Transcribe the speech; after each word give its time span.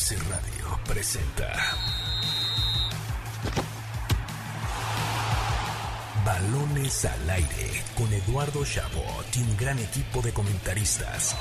MBS 0.00 0.28
Radio 0.30 0.80
presenta 0.88 1.52
Balones 6.24 7.04
al 7.04 7.30
aire 7.30 7.84
con 7.94 8.10
Eduardo 8.10 8.64
Chabot 8.64 9.26
y 9.36 9.42
un 9.42 9.56
gran 9.58 9.78
equipo 9.78 10.22
de 10.22 10.32
comentaristas. 10.32 11.36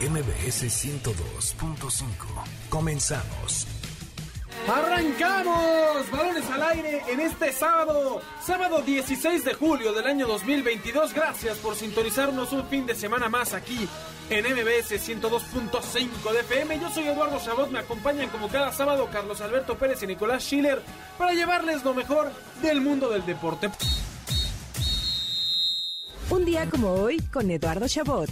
MBS 0.00 0.64
102.5. 0.64 2.04
Comenzamos. 2.68 3.66
Arrancamos, 4.68 6.10
balones 6.10 6.50
al 6.50 6.62
aire 6.64 7.02
en 7.08 7.20
este 7.20 7.52
sábado, 7.52 8.20
sábado 8.44 8.82
16 8.82 9.44
de 9.46 9.54
julio 9.54 9.94
del 9.94 10.06
año 10.06 10.26
2022. 10.26 11.14
Gracias 11.14 11.56
por 11.58 11.74
sintonizarnos 11.74 12.52
un 12.52 12.68
fin 12.68 12.84
de 12.84 12.94
semana 12.94 13.30
más 13.30 13.54
aquí 13.54 13.88
en 14.30 14.44
MBS 14.44 14.92
102.5 14.92 16.32
de 16.32 16.40
FM. 16.40 16.80
Yo 16.80 16.90
soy 16.90 17.08
Eduardo 17.08 17.38
Chabot, 17.38 17.70
me 17.70 17.78
acompañan 17.78 18.28
como 18.28 18.48
cada 18.48 18.72
sábado 18.72 19.08
Carlos 19.10 19.40
Alberto 19.40 19.78
Pérez 19.78 20.02
y 20.02 20.06
Nicolás 20.06 20.42
Schiller 20.42 20.82
para 21.16 21.32
llevarles 21.32 21.84
lo 21.84 21.94
mejor 21.94 22.30
del 22.62 22.80
mundo 22.80 23.08
del 23.08 23.24
deporte. 23.24 23.70
Un 26.30 26.44
día 26.44 26.68
como 26.68 26.92
hoy 26.92 27.18
con 27.32 27.50
Eduardo 27.50 27.88
Chabot. 27.88 28.30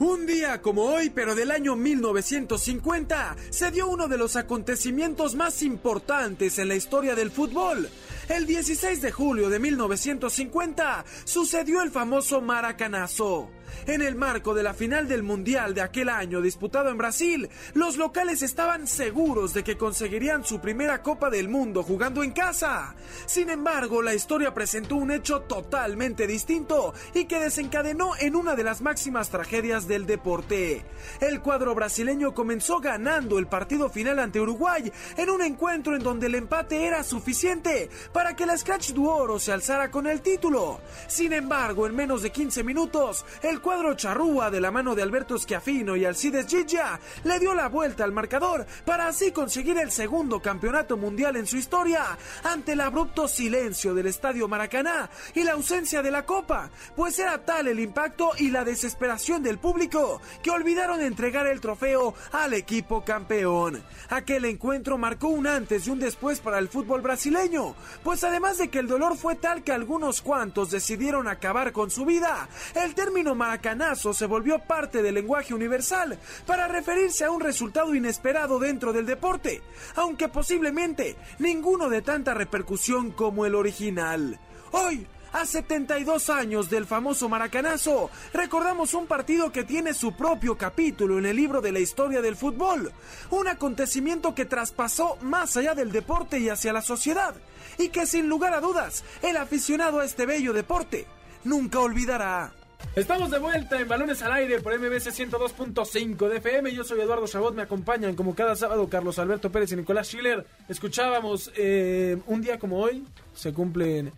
Un 0.00 0.26
día 0.26 0.60
como 0.60 0.82
hoy, 0.82 1.10
pero 1.10 1.36
del 1.36 1.52
año 1.52 1.76
1950, 1.76 3.36
se 3.50 3.70
dio 3.70 3.86
uno 3.86 4.08
de 4.08 4.18
los 4.18 4.34
acontecimientos 4.34 5.36
más 5.36 5.62
importantes 5.62 6.58
en 6.58 6.66
la 6.66 6.74
historia 6.74 7.14
del 7.14 7.30
fútbol. 7.30 7.88
El 8.28 8.46
16 8.46 9.00
de 9.00 9.12
julio 9.12 9.48
de 9.48 9.60
1950 9.60 11.04
sucedió 11.24 11.82
el 11.82 11.92
famoso 11.92 12.40
Maracanazo. 12.40 13.48
En 13.86 14.02
el 14.02 14.14
marco 14.14 14.54
de 14.54 14.62
la 14.62 14.74
final 14.74 15.08
del 15.08 15.22
Mundial 15.22 15.74
de 15.74 15.80
aquel 15.80 16.08
año 16.08 16.40
disputado 16.40 16.90
en 16.90 16.98
Brasil, 16.98 17.48
los 17.74 17.96
locales 17.96 18.42
estaban 18.42 18.86
seguros 18.86 19.54
de 19.54 19.64
que 19.64 19.76
conseguirían 19.76 20.44
su 20.44 20.60
primera 20.60 21.02
Copa 21.02 21.30
del 21.30 21.48
Mundo 21.48 21.82
jugando 21.82 22.22
en 22.22 22.32
casa. 22.32 22.94
Sin 23.26 23.50
embargo, 23.50 24.02
la 24.02 24.14
historia 24.14 24.54
presentó 24.54 24.96
un 24.96 25.10
hecho 25.10 25.40
totalmente 25.40 26.26
distinto 26.26 26.94
y 27.14 27.24
que 27.24 27.40
desencadenó 27.40 28.12
en 28.18 28.36
una 28.36 28.54
de 28.54 28.64
las 28.64 28.82
máximas 28.82 29.30
tragedias 29.30 29.88
del 29.88 30.06
deporte. 30.06 30.84
El 31.20 31.40
cuadro 31.40 31.74
brasileño 31.74 32.34
comenzó 32.34 32.80
ganando 32.80 33.38
el 33.38 33.46
partido 33.46 33.88
final 33.88 34.18
ante 34.18 34.40
Uruguay 34.40 34.92
en 35.16 35.30
un 35.30 35.42
encuentro 35.42 35.96
en 35.96 36.02
donde 36.02 36.26
el 36.26 36.34
empate 36.34 36.86
era 36.86 37.02
suficiente 37.02 37.90
para 38.12 38.36
que 38.36 38.46
la 38.46 38.56
Scratch 38.56 38.92
Duoro 38.92 39.38
se 39.38 39.52
alzara 39.52 39.90
con 39.90 40.06
el 40.06 40.20
título. 40.20 40.80
Sin 41.06 41.32
embargo, 41.32 41.86
en 41.86 41.96
menos 41.96 42.22
de 42.22 42.30
15 42.30 42.64
minutos, 42.64 43.24
el 43.42 43.60
cuadro 43.62 43.94
charrúa 43.94 44.50
de 44.50 44.60
la 44.60 44.70
mano 44.70 44.94
de 44.94 45.02
Alberto 45.02 45.38
Schiafino 45.38 45.96
y 45.96 46.04
Alcides 46.04 46.46
Giglia 46.46 46.98
le 47.24 47.38
dio 47.38 47.54
la 47.54 47.68
vuelta 47.68 48.04
al 48.04 48.12
marcador 48.12 48.66
para 48.84 49.06
así 49.06 49.30
conseguir 49.30 49.78
el 49.78 49.90
segundo 49.90 50.40
campeonato 50.40 50.96
mundial 50.96 51.36
en 51.36 51.46
su 51.46 51.56
historia 51.56 52.18
ante 52.42 52.72
el 52.72 52.80
abrupto 52.80 53.28
silencio 53.28 53.94
del 53.94 54.06
estadio 54.06 54.48
Maracaná 54.48 55.08
y 55.34 55.44
la 55.44 55.52
ausencia 55.52 56.02
de 56.02 56.10
la 56.10 56.26
copa, 56.26 56.70
pues 56.96 57.18
era 57.18 57.38
tal 57.44 57.68
el 57.68 57.78
impacto 57.78 58.32
y 58.36 58.50
la 58.50 58.64
desesperación 58.64 59.42
del 59.42 59.58
público 59.58 60.20
que 60.42 60.50
olvidaron 60.50 61.00
entregar 61.00 61.46
el 61.46 61.60
trofeo 61.60 62.14
al 62.32 62.54
equipo 62.54 63.04
campeón. 63.04 63.82
Aquel 64.10 64.44
encuentro 64.44 64.98
marcó 64.98 65.28
un 65.28 65.46
antes 65.46 65.86
y 65.86 65.90
un 65.90 66.00
después 66.00 66.40
para 66.40 66.58
el 66.58 66.68
fútbol 66.68 67.00
brasileño, 67.00 67.76
pues 68.02 68.24
además 68.24 68.58
de 68.58 68.68
que 68.68 68.80
el 68.80 68.88
dolor 68.88 69.16
fue 69.16 69.36
tal 69.36 69.62
que 69.62 69.72
algunos 69.72 70.20
cuantos 70.20 70.70
decidieron 70.70 71.28
acabar 71.28 71.70
con 71.70 71.90
su 71.90 72.04
vida, 72.04 72.48
el 72.74 72.94
término 72.94 73.36
maracanazo 73.52 74.14
se 74.14 74.24
volvió 74.24 74.60
parte 74.60 75.02
del 75.02 75.14
lenguaje 75.14 75.52
universal 75.52 76.18
para 76.46 76.68
referirse 76.68 77.26
a 77.26 77.30
un 77.30 77.42
resultado 77.42 77.94
inesperado 77.94 78.58
dentro 78.58 78.94
del 78.94 79.04
deporte, 79.04 79.60
aunque 79.94 80.28
posiblemente 80.28 81.16
ninguno 81.38 81.90
de 81.90 82.00
tanta 82.00 82.32
repercusión 82.32 83.10
como 83.10 83.44
el 83.44 83.54
original. 83.54 84.40
Hoy, 84.70 85.06
a 85.34 85.44
72 85.44 86.30
años 86.30 86.70
del 86.70 86.86
famoso 86.86 87.28
Maracanazo, 87.28 88.08
recordamos 88.32 88.94
un 88.94 89.06
partido 89.06 89.52
que 89.52 89.64
tiene 89.64 89.92
su 89.92 90.16
propio 90.16 90.56
capítulo 90.56 91.18
en 91.18 91.26
el 91.26 91.36
libro 91.36 91.60
de 91.60 91.72
la 91.72 91.80
historia 91.80 92.22
del 92.22 92.36
fútbol, 92.36 92.90
un 93.28 93.48
acontecimiento 93.48 94.34
que 94.34 94.46
traspasó 94.46 95.18
más 95.20 95.58
allá 95.58 95.74
del 95.74 95.92
deporte 95.92 96.38
y 96.38 96.48
hacia 96.48 96.72
la 96.72 96.80
sociedad, 96.80 97.34
y 97.76 97.90
que 97.90 98.06
sin 98.06 98.30
lugar 98.30 98.54
a 98.54 98.62
dudas, 98.62 99.04
el 99.20 99.36
aficionado 99.36 100.00
a 100.00 100.06
este 100.06 100.24
bello 100.24 100.54
deporte 100.54 101.06
nunca 101.44 101.80
olvidará. 101.80 102.54
Estamos 102.94 103.30
de 103.30 103.38
vuelta 103.38 103.80
en 103.80 103.88
Balones 103.88 104.20
al 104.22 104.32
Aire 104.32 104.60
por 104.60 104.78
MBC 104.78 105.08
102.5 105.08 106.28
de 106.28 106.36
FM. 106.36 106.74
Yo 106.74 106.84
soy 106.84 107.00
Eduardo 107.00 107.26
Chabot, 107.26 107.54
me 107.54 107.62
acompañan 107.62 108.14
como 108.14 108.34
cada 108.34 108.54
sábado 108.54 108.86
Carlos 108.88 109.18
Alberto 109.18 109.50
Pérez 109.50 109.72
y 109.72 109.76
Nicolás 109.76 110.08
Schiller. 110.08 110.46
Escuchábamos 110.68 111.50
eh, 111.56 112.18
un 112.26 112.42
día 112.42 112.58
como 112.58 112.78
hoy, 112.80 113.04
se 113.32 113.52
cumplen 113.52 114.12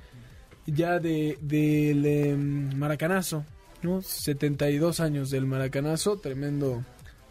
ya 0.66 0.98
de, 0.98 1.38
del 1.41 2.04
em, 2.04 2.76
Maracanazo, 2.76 3.44
¿no? 3.82 4.02
72 4.02 4.98
años 4.98 5.31
del 5.31 5.46
Maracanazo, 5.46 6.16
tremendo 6.19 6.84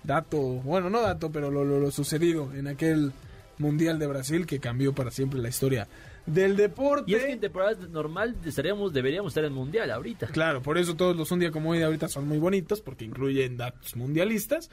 dato, 0.03 0.39
bueno, 0.39 0.89
no 0.89 1.01
dato, 1.01 1.31
pero 1.31 1.51
lo, 1.51 1.65
lo, 1.65 1.79
lo 1.79 1.91
sucedido 1.91 2.53
en 2.53 2.67
aquel 2.67 3.11
Mundial 3.57 3.99
de 3.99 4.07
Brasil 4.07 4.45
que 4.45 4.59
cambió 4.59 4.93
para 4.93 5.11
siempre 5.11 5.39
la 5.39 5.49
historia 5.49 5.87
del 6.25 6.55
deporte. 6.55 7.11
Y 7.11 7.15
es 7.15 7.23
que 7.23 7.31
en 7.31 7.39
temporada 7.39 7.87
normal 7.87 8.35
estaríamos, 8.45 8.93
deberíamos 8.93 9.31
estar 9.31 9.43
en 9.43 9.53
Mundial 9.53 9.91
ahorita. 9.91 10.27
Claro, 10.27 10.61
por 10.61 10.77
eso 10.77 10.95
todos 10.95 11.15
los 11.15 11.31
un 11.31 11.39
día 11.39 11.51
como 11.51 11.71
hoy 11.71 11.79
de 11.79 11.85
ahorita 11.85 12.07
son 12.07 12.27
muy 12.27 12.39
bonitos, 12.39 12.81
porque 12.81 13.05
incluyen 13.05 13.57
datos 13.57 13.95
mundialistas. 13.95 14.69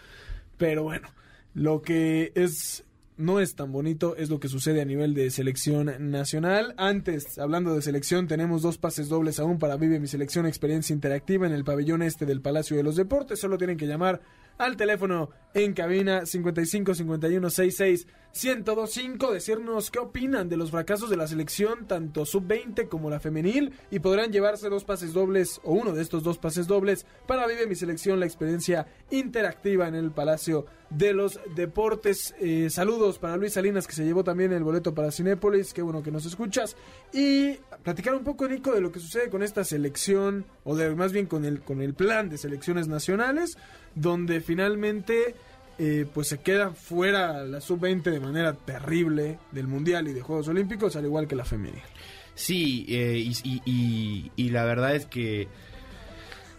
Pero 0.57 0.83
bueno, 0.83 1.09
lo 1.55 1.83
que 1.83 2.33
es 2.35 2.85
no 3.21 3.39
es 3.39 3.55
tan 3.55 3.71
bonito, 3.71 4.17
es 4.17 4.31
lo 4.31 4.41
que 4.41 4.49
sucede 4.49 4.81
a 4.81 4.85
nivel 4.85 5.13
de 5.15 5.31
selección 5.31 6.11
nacional. 6.11 6.75
Antes, 6.79 7.39
hablando 7.39 7.75
de 7.75 7.83
selección, 7.83 8.27
tenemos 8.27 8.63
dos 8.63 8.79
pases 8.79 9.09
dobles 9.09 9.39
aún 9.39 9.59
para 9.59 9.77
Vive 9.77 10.01
mi 10.01 10.07
selección 10.07 10.47
experiencia 10.47 10.95
interactiva 10.95 11.47
en 11.47 11.53
el 11.53 11.63
pabellón 11.63 12.03
este 12.03 12.25
del 12.25 12.41
Palacio 12.41 12.79
de 12.79 12.83
los 12.83 12.97
Deportes. 12.97 13.39
Solo 13.39 13.59
tienen 13.59 13.77
que 13.77 13.87
llamar 13.87 14.23
al 14.61 14.77
teléfono 14.77 15.31
en 15.55 15.73
cabina 15.73 16.27
55 16.27 16.95
51 16.95 17.51
66 17.51 18.07
1025 18.33 19.33
decirnos 19.33 19.91
qué 19.91 19.99
opinan 19.99 20.49
de 20.49 20.57
los 20.57 20.71
fracasos 20.71 21.11
de 21.11 21.17
la 21.17 21.27
selección 21.27 21.87
tanto 21.87 22.25
sub-20 22.25 22.89
como 22.89 23.11
la 23.11 23.19
femenil 23.19 23.73
y 23.91 23.99
podrán 23.99 24.31
llevarse 24.31 24.69
dos 24.69 24.85
pases 24.85 25.13
dobles 25.13 25.61
o 25.65 25.73
uno 25.73 25.93
de 25.93 26.03
estos 26.03 26.23
dos 26.23 26.39
pases 26.39 26.69
dobles 26.69 27.07
para 27.27 27.49
Vive 27.49 27.67
mi 27.67 27.75
selección 27.75 28.21
la 28.21 28.27
experiencia 28.27 28.87
interactiva 29.11 29.89
en 29.89 29.97
el 29.97 30.13
Palacio 30.13 30.67
de 30.91 31.13
los 31.13 31.41
Deportes. 31.57 32.35
Eh, 32.39 32.69
saludos 32.71 33.19
para 33.19 33.37
Luis 33.37 33.55
Salinas 33.55 33.89
que 33.89 33.95
se 33.95 34.05
llevó 34.05 34.23
también 34.23 34.53
el 34.53 34.63
boleto 34.63 34.95
para 34.95 35.11
Cinépolis, 35.11 35.73
qué 35.73 35.83
bueno 35.83 36.03
que 36.03 36.13
nos 36.13 36.27
escuchas 36.27 36.77
y 37.13 37.55
platicar 37.83 38.15
un 38.15 38.23
poco 38.23 38.47
Nico 38.47 38.73
de 38.73 38.81
lo 38.81 38.93
que 38.93 39.01
sucede 39.01 39.31
con 39.31 39.43
esta 39.43 39.65
selección 39.65 40.45
o 40.63 40.77
de 40.77 40.95
más 40.95 41.13
bien 41.13 41.27
con 41.27 41.45
el 41.45 41.63
con 41.63 41.83
el 41.83 41.95
plan 41.95 42.29
de 42.29 42.39
selecciones 42.39 42.87
nacionales 42.87 43.57
donde 43.95 44.41
finalmente 44.41 45.35
eh, 45.79 46.07
pues 46.13 46.29
se 46.29 46.41
queda 46.41 46.73
fuera 46.73 47.43
la 47.45 47.61
sub-20 47.61 48.03
de 48.03 48.21
manera 48.21 48.53
terrible 48.53 49.39
del 49.51 49.67
Mundial 49.67 50.09
y 50.09 50.13
de 50.13 50.21
Juegos 50.21 50.49
Olímpicos, 50.49 50.95
al 50.97 51.05
igual 51.07 51.27
que 51.27 51.37
la 51.37 51.45
femenil. 51.45 51.81
Sí, 52.35 52.85
eh, 52.89 53.17
y, 53.19 53.33
y, 53.45 53.63
y, 53.65 54.33
y, 54.37 54.51
la 54.51 54.65
verdad 54.65 54.95
es 54.95 55.07
que... 55.07 55.49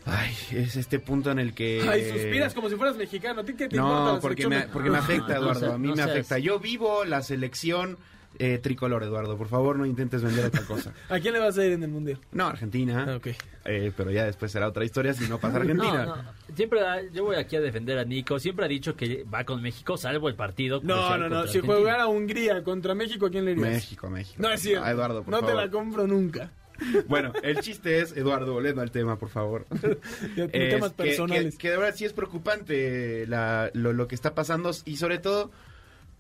Ay, 0.06 0.34
es 0.52 0.76
este 0.76 1.00
punto 1.00 1.30
en 1.30 1.38
el 1.38 1.54
que... 1.54 1.82
Ay, 1.88 2.10
suspiras 2.10 2.54
como 2.54 2.70
si 2.70 2.76
fueras 2.76 2.98
mexicano. 2.98 3.42
¿A 3.42 3.44
ti 3.44 3.54
qué 3.54 3.68
te 3.68 3.78
no, 3.78 3.88
importa 3.88 4.20
porque 4.22 4.48
me, 4.48 4.62
porque 4.74 4.90
me 4.90 4.98
afecta, 4.98 5.36
Eduardo. 5.38 5.74
A 5.74 5.78
mí 5.78 5.88
no 5.88 5.96
me 5.96 6.04
seas... 6.04 6.10
afecta. 6.10 6.40
Yo 6.40 6.60
vivo 6.60 7.06
la 7.06 7.22
selección 7.22 7.98
eh, 8.40 8.58
tricolor, 8.58 9.04
Eduardo. 9.04 9.38
Por 9.38 9.48
favor, 9.48 9.78
no 9.78 9.86
intentes 9.86 10.24
vender 10.24 10.46
otra 10.46 10.62
cosa. 10.62 10.94
¿A 11.10 11.20
quién 11.20 11.34
le 11.34 11.40
vas 11.40 11.58
a 11.58 11.66
ir 11.66 11.74
en 11.74 11.84
el 11.84 11.90
mundial? 11.90 12.20
No, 12.32 12.48
Argentina. 12.48 13.06
Ah, 13.08 13.16
okay. 13.16 13.36
eh, 13.66 13.92
pero 13.96 14.12
ya 14.12 14.26
después 14.26 14.52
será 14.52 14.68
otra 14.68 14.84
historia 14.84 15.14
si 15.14 15.28
no 15.28 15.40
pasa 15.40 15.58
Argentina. 15.58 16.06
No, 16.06 16.16
no. 16.16 16.24
Siempre, 16.56 16.80
yo 17.14 17.26
voy 17.26 17.36
aquí 17.36 17.56
a 17.56 17.62
defender 17.62 17.98
a 18.00 18.06
Nico. 18.06 18.40
Siempre 18.40 18.66
ha 18.66 18.68
dicho 18.68 18.96
que 18.96 19.24
va 19.24 19.44
con 19.44 19.62
México, 19.62 19.98
salvo 19.98 20.28
el 20.30 20.36
partido. 20.36 20.80
No, 20.84 21.18
no, 21.18 21.30
no. 21.30 21.48
Si 21.48 21.60
jugara 21.60 22.08
Hungría 22.08 22.64
contra 22.64 22.96
México, 22.96 23.28
¿a 23.28 23.30
quién 23.30 23.46
le 23.46 23.52
irías? 23.52 23.70
México, 23.70 24.10
México. 24.10 24.42
No 24.42 24.50
es 24.50 24.62
cierto. 24.62 24.86
A 24.86 24.92
Eduardo, 24.92 25.24
por 25.24 25.32
no 25.32 25.40
favor. 25.40 25.56
te 25.56 25.62
la 25.62 25.72
compro 25.72 26.08
nunca. 26.08 26.52
Bueno, 27.08 27.32
el 27.44 27.60
chiste 27.60 28.00
es, 28.00 28.18
Eduardo, 28.18 28.54
volviendo 28.54 28.82
al 28.82 28.90
tema, 28.90 29.20
por 29.20 29.30
favor. 29.30 29.68
temas 30.52 30.94
personales. 30.94 31.44
Que, 31.44 31.52
que, 31.52 31.58
que, 31.58 31.70
de 31.70 31.78
verdad 31.78 31.94
sí 31.96 32.06
es 32.06 32.14
preocupante 32.14 33.28
la, 33.28 33.70
lo, 33.74 33.94
lo 33.94 34.08
que 34.08 34.16
está 34.16 34.34
pasando 34.34 34.72
y 34.86 34.98
sobre 34.98 35.20
todo 35.20 35.52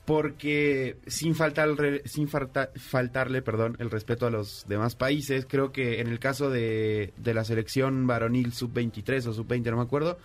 porque 0.05 0.97
sin 1.07 1.35
faltar 1.35 1.69
sin 2.05 2.27
falta, 2.27 2.71
faltarle 2.75 3.41
perdón 3.41 3.77
el 3.79 3.91
respeto 3.91 4.25
a 4.25 4.31
los 4.31 4.65
demás 4.67 4.95
países 4.95 5.45
creo 5.47 5.71
que 5.71 6.01
en 6.01 6.07
el 6.07 6.19
caso 6.19 6.49
de, 6.49 7.13
de 7.17 7.33
la 7.33 7.43
selección 7.43 8.07
varonil 8.07 8.53
sub 8.53 8.73
23 8.73 9.27
o 9.27 9.33
sub 9.33 9.47
20 9.47 9.69
no 9.71 9.77
me 9.77 9.83
acuerdo 9.83 10.17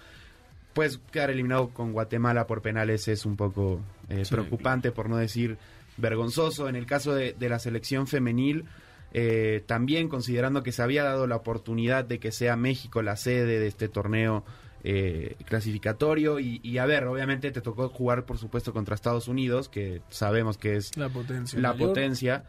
pues 0.73 0.99
quedar 1.11 1.31
eliminado 1.31 1.69
con 1.71 1.93
Guatemala 1.93 2.47
por 2.47 2.63
penales 2.63 3.07
es 3.09 3.27
un 3.27 3.37
poco 3.37 3.81
eh, 4.09 4.25
sí. 4.25 4.33
preocupante 4.33 4.93
por 4.93 5.11
no 5.11 5.19
decir 5.19 5.59
vergonzoso 5.99 6.69
en 6.69 6.77
el 6.77 6.87
caso 6.87 7.15
de, 7.15 7.35
de 7.39 7.49
la 7.49 7.59
selección 7.59 8.07
femenil 8.07 8.65
eh, 9.13 9.63
también 9.67 10.09
considerando 10.09 10.63
que 10.63 10.73
se 10.73 10.83
había 10.83 11.05
dado 11.05 11.27
la 11.27 11.37
oportunidad 11.37 12.05
de 12.05 12.19
que 12.19 12.33
sea 12.33 12.57
México 12.57 13.03
la 13.03 13.17
sede 13.17 13.59
de 13.59 13.67
este 13.67 13.89
torneo 13.89 14.45
eh, 14.85 15.37
clasificatorio 15.45 16.39
y, 16.39 16.61
y, 16.63 16.79
a 16.79 16.87
ver, 16.87 17.05
obviamente 17.05 17.51
te 17.51 17.61
tocó 17.61 17.89
jugar 17.89 18.25
por 18.25 18.39
supuesto 18.39 18.73
contra 18.73 18.95
Estados 18.95 19.29
Unidos, 19.29 19.69
que 19.69 20.03
sabemos 20.11 20.59
que 20.59 20.77
es 20.77 20.97
la 20.97 21.09
potencia. 21.09 21.59
La 21.61 21.73
mayor. 21.73 21.89
potencia. 21.89 22.45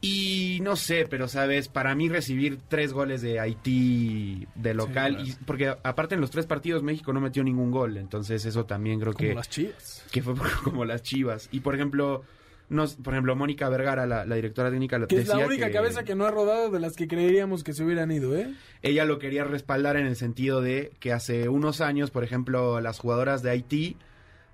Y 0.00 0.60
no 0.62 0.76
sé, 0.76 1.06
pero 1.10 1.26
sabes, 1.26 1.66
para 1.66 1.92
mí 1.96 2.08
recibir 2.08 2.60
tres 2.68 2.92
goles 2.92 3.20
de 3.20 3.40
Haití 3.40 4.46
de 4.54 4.72
local, 4.72 5.16
claro. 5.16 5.28
y, 5.28 5.32
porque 5.44 5.74
aparte 5.82 6.14
en 6.14 6.20
los 6.20 6.30
tres 6.30 6.46
partidos 6.46 6.84
México 6.84 7.12
no 7.12 7.20
metió 7.20 7.42
ningún 7.42 7.72
gol, 7.72 7.96
entonces 7.96 8.44
eso 8.44 8.64
también 8.64 9.00
creo 9.00 9.12
Como 9.12 9.28
que, 9.28 9.34
las 9.34 9.50
chivas. 9.50 10.04
que 10.12 10.22
fue 10.22 10.34
como 10.62 10.84
las 10.84 11.02
chivas. 11.02 11.48
Y 11.50 11.60
por 11.60 11.74
ejemplo, 11.74 12.22
nos, 12.68 12.96
por 12.96 13.14
ejemplo 13.14 13.34
Mónica 13.36 13.68
Vergara, 13.68 14.06
la, 14.06 14.24
la 14.24 14.34
directora 14.34 14.70
técnica, 14.70 14.98
Que 15.06 15.16
es 15.16 15.26
decía 15.26 15.40
la 15.40 15.46
única 15.46 15.70
cabeza 15.70 16.04
que 16.04 16.14
no 16.14 16.26
ha 16.26 16.30
rodado 16.30 16.70
de 16.70 16.80
las 16.80 16.96
que 16.96 17.08
creeríamos 17.08 17.64
que 17.64 17.72
se 17.72 17.84
hubieran 17.84 18.10
ido, 18.10 18.36
¿eh? 18.36 18.54
ella 18.82 19.04
lo 19.04 19.18
quería 19.18 19.44
respaldar 19.44 19.96
en 19.96 20.06
el 20.06 20.16
sentido 20.16 20.60
de 20.60 20.92
que 21.00 21.12
hace 21.12 21.48
unos 21.48 21.80
años, 21.80 22.10
por 22.10 22.24
ejemplo, 22.24 22.80
las 22.80 22.98
jugadoras 22.98 23.42
de 23.42 23.50
Haití 23.50 23.96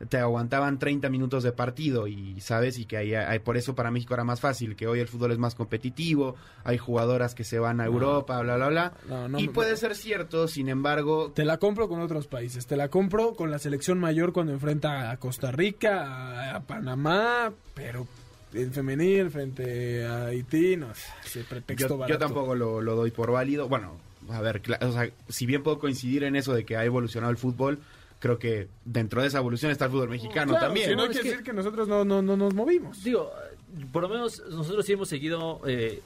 te 0.08 0.18
aguantaban 0.18 0.78
30 0.78 1.08
minutos 1.08 1.42
de 1.44 1.52
partido 1.52 2.06
y 2.08 2.40
sabes 2.40 2.78
y 2.78 2.84
que 2.84 2.96
ahí, 2.96 3.14
ahí- 3.14 3.38
por 3.38 3.56
eso 3.56 3.74
para 3.74 3.90
México 3.90 4.12
era 4.14 4.24
más 4.24 4.40
fácil 4.40 4.74
que 4.76 4.86
hoy 4.86 4.98
el 5.00 5.08
fútbol 5.08 5.32
es 5.32 5.38
más 5.38 5.54
competitivo 5.54 6.34
hay 6.64 6.78
jugadoras 6.78 7.34
que 7.34 7.44
se 7.44 7.58
van 7.58 7.80
a 7.80 7.86
Europa 7.86 8.40
bla 8.40 8.56
bla 8.56 8.68
bla. 8.68 8.92
No, 9.08 9.28
no 9.28 9.38
y 9.38 9.48
puede 9.48 9.76
ser 9.76 9.94
cierto 9.94 10.48
sin 10.48 10.68
embargo 10.68 11.30
Te 11.34 11.44
la 11.44 11.58
compro 11.58 11.88
con 11.88 12.00
otros 12.00 12.26
países. 12.26 12.66
Te 12.66 12.76
la 12.76 12.88
compro 12.88 13.34
con 13.34 13.50
la 13.50 13.58
selección 13.58 13.98
mayor 13.98 14.32
cuando 14.32 14.52
enfrenta 14.52 15.10
a 15.10 15.16
Costa 15.18 15.50
Rica, 15.52 16.04
a, 16.52 16.56
a 16.56 16.60
Panamá, 16.60 17.52
pero 17.74 18.06
en 18.52 18.72
femenil 18.72 19.30
frente 19.30 20.04
a 20.06 20.26
Haití, 20.26 20.76
no, 20.76 20.88
ese 21.24 21.44
pretexto 21.44 21.98
yo, 22.00 22.06
yo 22.08 22.18
tampoco 22.18 22.54
lo, 22.54 22.80
lo 22.80 22.94
doy 22.96 23.10
por 23.10 23.30
válido. 23.32 23.68
Bueno 23.68 23.96
a 24.30 24.40
ver 24.40 24.62
o 24.80 24.92
sea, 24.92 25.10
si 25.28 25.44
bien 25.44 25.62
puedo 25.62 25.78
coincidir 25.78 26.24
en 26.24 26.34
eso 26.34 26.54
de 26.54 26.64
que 26.64 26.76
ha 26.76 26.84
evolucionado 26.84 27.30
el 27.30 27.36
fútbol 27.36 27.78
creo 28.24 28.38
que 28.38 28.68
dentro 28.86 29.20
de 29.20 29.28
esa 29.28 29.36
evolución 29.36 29.70
está 29.70 29.84
el 29.84 29.90
fútbol 29.90 30.08
mexicano 30.08 30.52
Claro, 30.52 30.66
también 30.68 30.86
si 30.88 30.92
no, 30.92 30.96
No, 30.96 31.02
hay 31.02 31.10
es 31.10 31.16
que 31.18 31.22
que- 31.22 31.28
decir 31.28 31.44
que 31.44 31.52
nosotros 31.52 31.86
no, 31.86 32.06
no, 32.06 32.22
no 32.22 32.38
nos 32.38 32.54
movimos. 32.54 33.04
Digo, 33.04 33.30
por 33.92 34.02
lo 34.02 34.08
menos 34.08 34.42
nosotros 34.50 34.86
sí 34.86 34.94
hemos 34.94 35.10
seguido, 35.10 35.60
eh, 35.66 36.00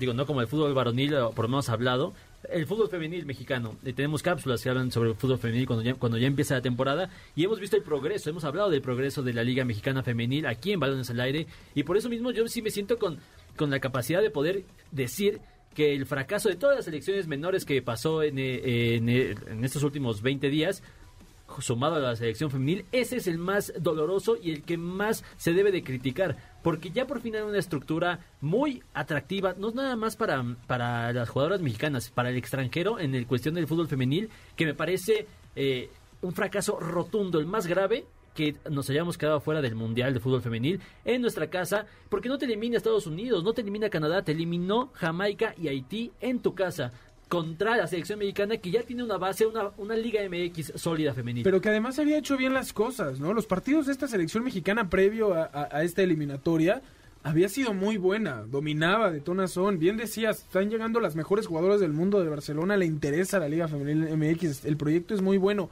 digo, 0.00 0.14
no 0.14 0.24
como 0.24 0.40
el 0.40 0.46
fútbol 0.48 0.72
varonil, 0.72 1.10
por 1.36 1.44
lo 1.44 1.48
menos 1.48 1.68
hablado, 1.68 2.14
el 2.50 2.66
fútbol 2.66 2.88
femenil 2.88 3.26
mexicano. 3.26 3.76
Y 3.84 3.92
tenemos 3.92 4.22
cápsulas 4.22 4.62
que 4.62 4.70
hablan 4.70 4.90
sobre 4.90 5.10
el 5.10 5.14
fútbol 5.16 5.36
femenil 5.38 5.66
cuando 5.66 5.84
ya, 5.84 5.92
cuando 5.92 6.16
ya 6.16 6.26
empieza 6.26 6.54
la 6.54 6.62
temporada. 6.62 7.10
Y 7.36 7.44
hemos 7.44 7.60
visto 7.60 7.76
el 7.76 7.82
progreso, 7.82 8.30
hemos 8.30 8.44
hablado 8.44 8.70
del 8.70 8.80
progreso 8.80 9.22
de 9.22 9.34
la 9.34 9.44
Liga 9.44 9.66
Mexicana 9.66 10.02
Femenil 10.02 10.46
aquí 10.46 10.72
en 10.72 10.80
Balones 10.80 11.10
al 11.10 11.20
Aire. 11.20 11.46
Y 11.74 11.82
por 11.82 11.98
eso 11.98 12.08
mismo 12.08 12.30
yo 12.30 12.48
sí 12.48 12.62
me 12.62 12.70
siento 12.70 12.96
con, 12.98 13.18
con 13.56 13.68
la 13.68 13.78
capacidad 13.78 14.22
de 14.22 14.30
poder 14.30 14.64
decir 14.90 15.40
que 15.74 15.94
el 15.94 16.06
fracaso 16.06 16.48
de 16.48 16.56
todas 16.56 16.76
las 16.76 16.86
selecciones 16.86 17.26
menores 17.26 17.66
que 17.66 17.82
pasó 17.82 18.22
en, 18.22 18.38
eh, 18.38 18.94
en, 18.96 19.08
eh, 19.10 19.34
en 19.48 19.64
estos 19.64 19.82
últimos 19.82 20.22
20 20.22 20.48
días 20.48 20.82
sumado 21.60 21.96
a 21.96 22.00
la 22.00 22.16
selección 22.16 22.50
femenil, 22.50 22.84
ese 22.92 23.16
es 23.16 23.26
el 23.26 23.38
más 23.38 23.72
doloroso 23.78 24.36
y 24.40 24.52
el 24.52 24.62
que 24.62 24.76
más 24.76 25.24
se 25.36 25.52
debe 25.52 25.72
de 25.72 25.82
criticar, 25.82 26.36
porque 26.62 26.90
ya 26.90 27.06
por 27.06 27.20
fin 27.20 27.36
hay 27.36 27.42
una 27.42 27.58
estructura 27.58 28.20
muy 28.40 28.82
atractiva, 28.94 29.54
no 29.58 29.70
nada 29.70 29.96
más 29.96 30.16
para, 30.16 30.44
para 30.66 31.12
las 31.12 31.28
jugadoras 31.28 31.60
mexicanas, 31.60 32.10
para 32.10 32.30
el 32.30 32.36
extranjero 32.36 32.98
en 32.98 33.14
el 33.14 33.26
cuestión 33.26 33.54
del 33.54 33.66
fútbol 33.66 33.88
femenil, 33.88 34.30
que 34.56 34.66
me 34.66 34.74
parece 34.74 35.26
eh, 35.56 35.90
un 36.22 36.32
fracaso 36.32 36.78
rotundo, 36.78 37.38
el 37.38 37.46
más 37.46 37.66
grave 37.66 38.06
que 38.38 38.54
nos 38.70 38.88
hayamos 38.88 39.18
quedado 39.18 39.40
fuera 39.40 39.60
del 39.60 39.74
Mundial 39.74 40.14
de 40.14 40.20
Fútbol 40.20 40.42
Femenil 40.42 40.80
en 41.04 41.22
nuestra 41.22 41.50
casa, 41.50 41.86
porque 42.08 42.28
no 42.28 42.38
te 42.38 42.44
elimina 42.44 42.76
Estados 42.76 43.08
Unidos, 43.08 43.42
no 43.42 43.52
te 43.52 43.62
elimina 43.62 43.90
Canadá, 43.90 44.22
te 44.22 44.30
eliminó 44.30 44.90
Jamaica 44.92 45.54
y 45.58 45.66
Haití 45.66 46.12
en 46.20 46.40
tu 46.40 46.54
casa 46.54 46.92
contra 47.28 47.76
la 47.76 47.86
selección 47.86 48.18
mexicana 48.18 48.56
que 48.56 48.70
ya 48.70 48.82
tiene 48.82 49.04
una 49.04 49.18
base, 49.18 49.46
una, 49.46 49.70
una 49.76 49.94
Liga 49.96 50.20
MX 50.28 50.72
sólida 50.76 51.12
femenil. 51.14 51.44
Pero 51.44 51.60
que 51.60 51.68
además 51.68 51.98
había 51.98 52.18
hecho 52.18 52.36
bien 52.36 52.54
las 52.54 52.72
cosas, 52.72 53.20
¿no? 53.20 53.32
Los 53.34 53.46
partidos 53.46 53.86
de 53.86 53.92
esta 53.92 54.08
selección 54.08 54.44
mexicana 54.44 54.88
previo 54.88 55.34
a, 55.34 55.44
a- 55.52 55.68
a 55.70 55.82
esta 55.84 56.02
eliminatoria 56.02 56.80
había 57.22 57.48
sido 57.48 57.74
muy 57.74 57.96
buena, 57.98 58.42
dominaba 58.42 59.10
de 59.10 59.20
tonazón, 59.20 59.78
bien 59.78 59.96
decías, 59.96 60.38
están 60.38 60.70
llegando 60.70 61.00
las 61.00 61.16
mejores 61.16 61.46
jugadoras 61.46 61.80
del 61.80 61.92
mundo 61.92 62.22
de 62.22 62.28
Barcelona, 62.30 62.76
le 62.76 62.86
interesa 62.86 63.38
la 63.38 63.48
Liga 63.48 63.68
Femenil 63.68 64.16
MX, 64.16 64.64
el 64.64 64.76
proyecto 64.76 65.14
es 65.14 65.20
muy 65.20 65.36
bueno. 65.36 65.68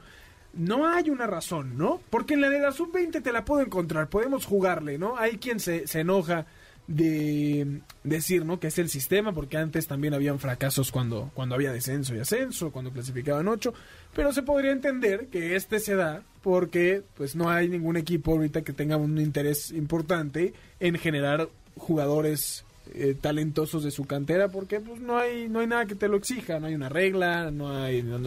No 0.53 0.87
hay 0.87 1.09
una 1.09 1.25
razón, 1.27 1.77
¿no? 1.77 2.01
Porque 2.09 2.33
en 2.33 2.41
la 2.41 2.49
de 2.49 2.59
la 2.59 2.71
sub-20 2.71 3.21
te 3.23 3.31
la 3.31 3.45
puedo 3.45 3.61
encontrar, 3.61 4.09
podemos 4.09 4.45
jugarle, 4.45 4.97
¿no? 4.97 5.17
Hay 5.17 5.37
quien 5.37 5.59
se, 5.59 5.87
se 5.87 6.01
enoja 6.01 6.45
de 6.87 7.81
decir, 8.03 8.45
¿no? 8.45 8.59
Que 8.59 8.67
es 8.67 8.77
el 8.79 8.89
sistema, 8.89 9.33
porque 9.33 9.57
antes 9.57 9.87
también 9.87 10.13
habían 10.13 10.39
fracasos 10.39 10.91
cuando, 10.91 11.31
cuando 11.33 11.55
había 11.55 11.71
descenso 11.73 12.15
y 12.15 12.19
ascenso, 12.19 12.71
cuando 12.71 12.91
clasificaban 12.91 13.47
ocho, 13.47 13.73
pero 14.15 14.31
se 14.33 14.41
podría 14.43 14.71
entender 14.71 15.27
que 15.27 15.55
este 15.55 15.79
se 15.79 15.95
da 15.95 16.23
porque 16.41 17.03
pues 17.15 17.35
no 17.35 17.49
hay 17.49 17.67
ningún 17.67 17.97
equipo 17.97 18.31
ahorita 18.31 18.61
que 18.61 18.73
tenga 18.73 18.95
un 18.97 19.17
interés 19.19 19.71
importante 19.71 20.53
en 20.79 20.95
generar 20.95 21.49
jugadores 21.75 22.63
eh, 22.93 23.15
talentosos 23.19 23.83
de 23.83 23.91
su 23.91 24.05
cantera 24.05 24.47
porque 24.47 24.79
pues 24.79 25.01
no 25.01 25.17
hay 25.17 25.49
no 25.49 25.59
hay 25.59 25.67
nada 25.67 25.85
que 25.85 25.95
te 25.95 26.07
lo 26.07 26.15
exija 26.15 26.57
no 26.59 26.67
hay 26.67 26.75
una 26.75 26.87
regla 26.87 27.51
no 27.51 27.69
hay 27.77 28.01
no- 28.01 28.17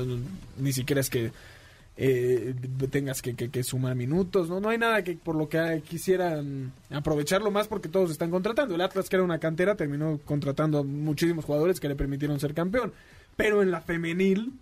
ni 0.58 0.72
siquiera 0.74 1.00
es 1.00 1.08
que 1.08 1.32
eh, 2.02 2.54
tengas 2.90 3.20
que, 3.20 3.34
que- 3.36 3.62
sumar 3.62 3.94
minutos, 3.94 4.48
¿no? 4.48 4.58
No 4.58 4.70
hay 4.70 4.78
nada 4.78 5.04
que 5.04 5.16
por 5.16 5.36
lo 5.36 5.50
que 5.50 5.82
quisieran 5.86 6.72
aprovecharlo 6.88 7.50
más 7.50 7.68
porque 7.68 7.90
todos 7.90 8.10
están 8.10 8.30
contratando. 8.30 8.74
El 8.74 8.80
Atlas, 8.80 9.10
que 9.10 9.16
era 9.16 9.22
una 9.22 9.38
cantera, 9.38 9.74
terminó 9.76 10.18
contratando 10.24 10.78
a 10.78 10.82
muchísimos 10.82 11.44
jugadores 11.44 11.78
que 11.78 11.88
le 11.88 11.96
permitieron 11.96 12.40
ser 12.40 12.54
campeón. 12.54 12.92
Pero 13.36 13.60
en 13.62 13.70
la 13.70 13.82
femenil, 13.82 14.54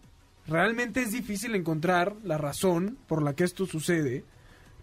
realmente 0.48 1.00
es 1.02 1.12
difícil 1.12 1.54
encontrar 1.54 2.16
la 2.24 2.38
razón 2.38 2.98
por 3.06 3.22
la 3.22 3.34
que 3.34 3.44
esto 3.44 3.66
sucede. 3.66 4.24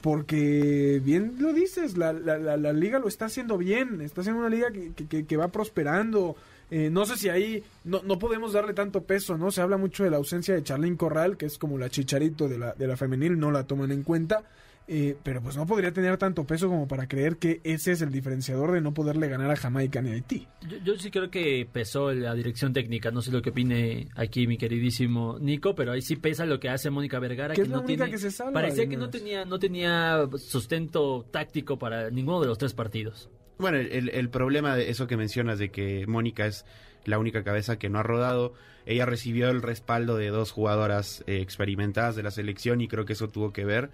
Porque 0.01 1.01
bien 1.03 1.35
lo 1.39 1.51
dices, 1.51 1.97
la, 1.97 2.13
la, 2.13 2.37
la- 2.37 2.57
la 2.57 2.71
liga 2.73 2.99
lo 2.99 3.07
está 3.07 3.25
haciendo 3.25 3.57
bien, 3.57 3.99
está 4.01 4.21
haciendo 4.21 4.39
una 4.41 4.49
liga 4.49 4.67
que- 4.71 5.25
que 5.25 5.37
va 5.37 5.49
prosperando. 5.49 6.35
Eh, 6.77 6.89
no 6.89 7.05
sé 7.05 7.15
si 7.15 7.29
ahí 7.29 7.63
no, 7.85 8.01
no 8.03 8.19
podemos 8.19 8.51
darle 8.51 8.73
tanto 8.73 9.05
peso, 9.05 9.37
¿no? 9.37 9.49
Se 9.49 9.61
habla 9.61 9.77
mucho 9.77 10.03
de 10.03 10.09
la 10.09 10.17
ausencia 10.17 10.53
de 10.53 10.61
Charlín 10.61 10.97
Corral, 10.97 11.37
que 11.37 11.45
es 11.45 11.57
como 11.57 11.77
la 11.77 11.89
chicharito 11.89 12.49
de 12.49 12.57
la, 12.57 12.73
de 12.73 12.85
la 12.85 12.97
femenil, 12.97 13.39
no 13.39 13.49
la 13.49 13.63
toman 13.63 13.93
en 13.93 14.03
cuenta. 14.03 14.43
Eh, 14.85 15.15
pero 15.23 15.41
pues 15.41 15.55
no 15.55 15.65
podría 15.65 15.93
tener 15.93 16.17
tanto 16.17 16.43
peso 16.43 16.67
como 16.67 16.85
para 16.85 17.07
creer 17.07 17.37
que 17.37 17.61
ese 17.63 17.93
es 17.93 18.01
el 18.01 18.11
diferenciador 18.11 18.73
de 18.73 18.81
no 18.81 18.93
poderle 18.93 19.29
ganar 19.29 19.49
a 19.51 19.55
Jamaica 19.55 20.01
ni 20.01 20.09
a 20.09 20.13
Haití. 20.15 20.47
Yo, 20.67 20.77
yo 20.83 20.97
sí 20.97 21.11
creo 21.11 21.31
que 21.31 21.65
pesó 21.71 22.11
la 22.11 22.35
dirección 22.35 22.73
técnica, 22.73 23.09
no 23.09 23.21
sé 23.21 23.31
lo 23.31 23.41
que 23.41 23.51
opine 23.51 24.09
aquí 24.13 24.45
mi 24.45 24.57
queridísimo 24.57 25.39
Nico, 25.39 25.75
pero 25.75 25.93
ahí 25.93 26.01
sí 26.01 26.17
pesa 26.17 26.45
lo 26.45 26.59
que 26.59 26.67
hace 26.67 26.89
Mónica 26.89 27.19
Vergara, 27.19 27.55
Que 27.55 27.61
es 27.61 27.69
no 27.69 27.85
tiene, 27.85 28.11
que 28.11 28.17
se 28.17 28.31
salva, 28.31 28.51
parecía 28.51 28.89
que 28.89 28.97
no 28.97 29.09
tenía, 29.09 29.45
no 29.45 29.59
tenía 29.59 30.27
sustento 30.37 31.25
táctico 31.31 31.79
para 31.79 32.11
ninguno 32.11 32.41
de 32.41 32.47
los 32.47 32.57
tres 32.57 32.73
partidos. 32.73 33.29
Bueno, 33.57 33.77
el, 33.77 34.29
problema 34.29 34.75
de 34.75 34.89
eso 34.89 35.07
que 35.07 35.17
mencionas 35.17 35.59
de 35.59 35.69
que 35.69 36.05
Mónica 36.07 36.45
es 36.45 36.65
la 37.05 37.19
única 37.19 37.43
cabeza 37.43 37.77
que 37.79 37.89
no 37.89 37.99
ha 37.99 38.03
rodado, 38.03 38.53
ella 38.85 39.05
recibió 39.05 39.49
el 39.49 39.61
respaldo 39.61 40.17
de 40.17 40.27
dos 40.27 40.51
jugadoras 40.51 41.23
eh, 41.27 41.39
experimentadas 41.41 42.15
de 42.15 42.23
la 42.23 42.31
selección 42.31 42.81
y 42.81 42.87
creo 42.87 43.05
que 43.05 43.13
eso 43.13 43.29
tuvo 43.29 43.53
que 43.53 43.63
ver 43.63 43.91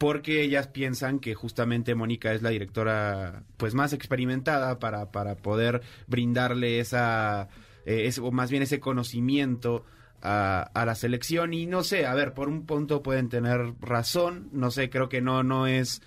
porque 0.00 0.42
ellas 0.42 0.66
piensan 0.66 1.18
que 1.18 1.34
justamente 1.34 1.94
Mónica 1.94 2.32
es 2.32 2.40
la 2.40 2.48
directora 2.48 3.42
pues 3.58 3.74
más 3.74 3.92
experimentada 3.92 4.78
para, 4.78 5.12
para 5.12 5.34
poder 5.34 5.82
brindarle 6.06 6.80
esa, 6.80 7.48
eh, 7.84 8.10
o 8.22 8.32
más 8.32 8.50
bien 8.50 8.62
ese 8.62 8.80
conocimiento 8.80 9.84
a, 10.22 10.62
a 10.72 10.86
la 10.86 10.94
selección. 10.94 11.52
Y 11.52 11.66
no 11.66 11.84
sé, 11.84 12.06
a 12.06 12.14
ver, 12.14 12.32
por 12.32 12.48
un 12.48 12.64
punto 12.64 13.02
pueden 13.02 13.28
tener 13.28 13.74
razón, 13.82 14.48
no 14.52 14.70
sé, 14.70 14.88
creo 14.88 15.10
que 15.10 15.20
no, 15.20 15.42
no 15.42 15.66
es... 15.66 16.00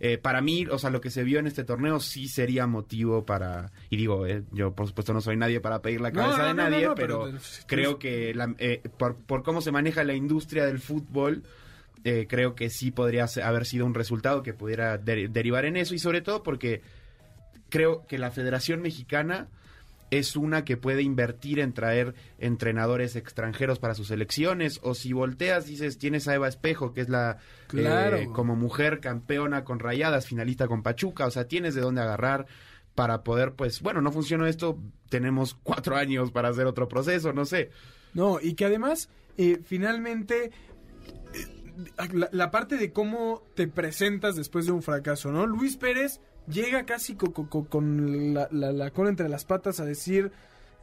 Eh, 0.00 0.16
para 0.16 0.40
mí, 0.40 0.64
o 0.70 0.78
sea, 0.78 0.90
lo 0.90 1.00
que 1.00 1.10
se 1.10 1.24
vio 1.24 1.40
en 1.40 1.46
este 1.48 1.64
torneo 1.64 1.98
sí 1.98 2.28
sería 2.28 2.66
motivo 2.68 3.26
para, 3.26 3.72
y 3.90 3.96
digo, 3.96 4.26
eh, 4.26 4.44
yo 4.52 4.72
por 4.72 4.86
supuesto 4.86 5.12
no 5.12 5.20
soy 5.20 5.36
nadie 5.36 5.60
para 5.60 5.82
pedir 5.82 6.00
la 6.00 6.12
cabeza 6.12 6.38
no, 6.38 6.44
de 6.44 6.54
no, 6.54 6.62
nadie, 6.70 6.86
no, 6.86 6.94
pero, 6.94 7.24
pero- 7.24 7.38
creo 7.66 7.98
que 7.98 8.32
la- 8.34 8.54
eh, 8.58 8.80
por, 8.96 9.16
por 9.16 9.42
cómo 9.42 9.60
se 9.60 9.72
maneja 9.72 10.04
la 10.04 10.14
industria 10.14 10.64
del 10.66 10.78
fútbol, 10.78 11.42
eh, 12.04 12.26
creo 12.28 12.54
que 12.54 12.70
sí 12.70 12.92
podría 12.92 13.26
haber 13.42 13.66
sido 13.66 13.84
un 13.86 13.94
resultado 13.94 14.44
que 14.44 14.54
pudiera 14.54 14.98
de- 14.98 15.26
derivar 15.26 15.64
en 15.64 15.76
eso 15.76 15.94
y 15.96 15.98
sobre 15.98 16.20
todo 16.20 16.44
porque 16.44 16.80
creo 17.68 18.06
que 18.06 18.18
la 18.18 18.30
Federación 18.30 18.80
Mexicana 18.80 19.48
es 20.10 20.36
una 20.36 20.64
que 20.64 20.76
puede 20.76 21.02
invertir 21.02 21.58
en 21.60 21.72
traer 21.74 22.14
entrenadores 22.38 23.14
extranjeros 23.16 23.78
para 23.78 23.94
sus 23.94 24.08
selecciones 24.08 24.80
o 24.82 24.94
si 24.94 25.12
volteas 25.12 25.66
dices 25.66 25.98
tienes 25.98 26.26
a 26.28 26.34
Eva 26.34 26.48
Espejo 26.48 26.92
que 26.92 27.02
es 27.02 27.08
la 27.08 27.38
Claro. 27.66 28.16
eh, 28.16 28.28
como 28.32 28.56
mujer 28.56 29.00
campeona 29.00 29.64
con 29.64 29.78
Rayadas 29.78 30.26
finalista 30.26 30.66
con 30.66 30.82
Pachuca 30.82 31.26
o 31.26 31.30
sea 31.30 31.46
tienes 31.46 31.74
de 31.74 31.82
dónde 31.82 32.00
agarrar 32.00 32.46
para 32.94 33.22
poder 33.22 33.52
pues 33.52 33.82
bueno 33.82 34.00
no 34.00 34.10
funcionó 34.10 34.46
esto 34.46 34.78
tenemos 35.10 35.54
cuatro 35.62 35.96
años 35.96 36.30
para 36.32 36.48
hacer 36.48 36.66
otro 36.66 36.88
proceso 36.88 37.32
no 37.32 37.44
sé 37.44 37.70
No, 38.14 38.38
y 38.40 38.54
que 38.54 38.64
además, 38.64 39.10
eh, 39.36 39.60
finalmente, 39.62 40.50
eh, 41.34 42.06
la, 42.12 42.28
la 42.32 42.50
parte 42.50 42.76
de 42.76 42.92
cómo 42.92 43.42
te 43.54 43.68
presentas 43.68 44.34
después 44.34 44.64
de 44.66 44.72
un 44.72 44.82
fracaso, 44.82 45.30
¿no? 45.30 45.46
Luis 45.46 45.76
Pérez 45.76 46.20
llega 46.50 46.84
casi 46.84 47.14
co- 47.14 47.32
co- 47.32 47.48
co- 47.48 47.66
con 47.66 48.34
la, 48.34 48.48
la- 48.50 48.72
la 48.72 48.90
cola 48.90 49.10
entre 49.10 49.28
las 49.28 49.44
patas 49.44 49.80
a 49.80 49.84
decir, 49.84 50.32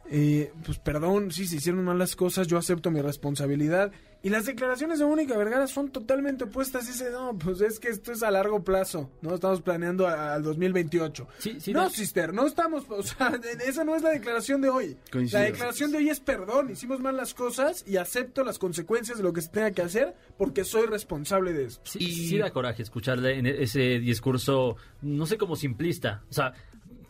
eh, 0.08 0.52
pues 0.64 0.78
perdón, 0.78 1.30
sí, 1.32 1.46
se 1.46 1.56
hicieron 1.56 1.84
malas 1.84 2.14
cosas, 2.16 2.46
yo 2.46 2.58
acepto 2.58 2.90
mi 2.90 3.00
responsabilidad. 3.00 3.92
Y 4.26 4.30
las 4.30 4.44
declaraciones 4.44 4.98
de 4.98 5.04
Mónica 5.06 5.36
Vergara 5.36 5.68
son 5.68 5.90
totalmente 5.92 6.44
opuestas. 6.44 6.88
Dice, 6.88 7.10
no, 7.12 7.38
pues 7.38 7.60
es 7.60 7.78
que 7.78 7.90
esto 7.90 8.10
es 8.10 8.24
a 8.24 8.30
largo 8.32 8.64
plazo, 8.64 9.08
¿no? 9.22 9.36
Estamos 9.36 9.62
planeando 9.62 10.08
a- 10.08 10.34
al 10.34 10.42
2028. 10.42 11.28
Sí, 11.38 11.60
sí, 11.60 11.72
no, 11.72 11.88
sister, 11.90 12.34
no 12.34 12.44
estamos, 12.44 12.84
o 12.88 13.04
sea, 13.04 13.38
esa 13.64 13.84
no 13.84 13.94
es 13.94 14.02
la 14.02 14.10
declaración 14.10 14.60
de 14.60 14.68
hoy. 14.68 14.96
Coincido. 15.12 15.38
La 15.40 15.46
declaración 15.46 15.92
de 15.92 15.98
hoy 15.98 16.08
es 16.08 16.18
perdón, 16.18 16.70
hicimos 16.70 16.98
mal 16.98 17.16
las 17.16 17.34
cosas 17.34 17.84
y 17.86 17.98
acepto 17.98 18.42
las 18.42 18.58
consecuencias 18.58 19.16
de 19.18 19.22
lo 19.22 19.32
que 19.32 19.42
se 19.42 19.48
tenga 19.50 19.70
que 19.70 19.82
hacer 19.82 20.16
porque 20.36 20.64
soy 20.64 20.86
responsable 20.86 21.52
de 21.52 21.66
esto. 21.66 21.82
Sí, 21.84 21.98
Y- 22.00 22.28
sí 22.28 22.38
da 22.38 22.50
coraje 22.50 22.82
escucharle 22.82 23.38
en 23.38 23.46
ese 23.46 24.00
discurso, 24.00 24.74
no 25.02 25.26
sé, 25.26 25.38
como 25.38 25.54
simplista. 25.54 26.24
O 26.30 26.32
sea, 26.32 26.52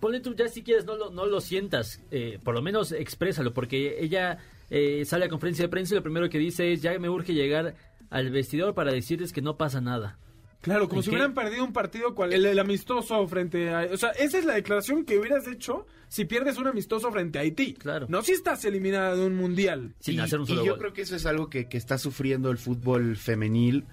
ponle 0.01 0.21
tú 0.21 0.35
ya 0.35 0.49
si 0.49 0.63
quieres, 0.63 0.85
no 0.85 0.97
lo, 0.97 1.11
no 1.11 1.25
lo 1.25 1.41
sientas, 1.41 2.03
eh, 2.11 2.39
por 2.45 2.55
lo 2.55 2.61
menos 2.61 2.93
exprésalo, 2.93 3.55
porque 3.55 3.97
ella 4.05 4.37
eh, 4.71 5.05
sale 5.05 5.27
a 5.27 5.29
conferencia 5.29 5.65
de 5.65 5.69
prensa 5.69 5.95
y 5.95 5.97
lo 5.97 6.03
primero 6.03 6.29
que 6.29 6.39
dice 6.39 6.73
es, 6.73 6.83
ya 6.83 6.99
me 6.99 7.09
urge 7.09 7.35
llegar 7.35 7.75
al 8.11 8.31
vestidor 8.31 8.75
para 8.75 8.93
decirles 8.93 9.33
que 9.33 9.43
no 9.43 9.57
pasa 9.57 9.81
nada. 9.81 10.19
Claro, 10.61 10.89
como 10.89 11.01
¿Y 11.01 11.05
si 11.05 11.11
qué? 11.11 11.17
hubieran 11.17 11.35
perdido 11.35 11.65
un 11.65 11.73
partido 11.73 12.15
cual 12.15 12.33
el, 12.33 12.45
el 12.45 12.59
amistoso 12.59 13.25
frente 13.29 13.71
a... 13.71 13.89
O 13.93 13.97
sea, 13.97 14.11
esa 14.11 14.39
es 14.39 14.45
la 14.45 14.55
declaración 14.55 15.05
que 15.05 15.19
hubieras 15.19 15.47
hecho 15.47 15.87
si 16.09 16.25
pierdes 16.25 16.57
un 16.57 16.67
amistoso 16.67 17.13
frente 17.13 17.39
a 17.39 17.43
Haití. 17.43 17.75
Claro. 17.75 18.07
No 18.09 18.23
si 18.23 18.33
estás 18.33 18.65
eliminada 18.65 19.15
de 19.15 19.27
un 19.27 19.37
mundial. 19.37 19.95
Sin 20.01 20.17
y, 20.17 20.19
hacer 20.21 20.41
un 20.41 20.47
y 20.47 20.49
solo 20.49 20.65
yo 20.65 20.73
gol. 20.73 20.81
creo 20.81 20.93
que 20.93 21.03
eso 21.03 21.15
es 21.15 21.27
algo 21.27 21.49
que, 21.49 21.69
que 21.69 21.77
está 21.77 21.99
sufriendo 21.99 22.51
el 22.51 22.59
fútbol 22.59 23.17
femenil, 23.17 23.85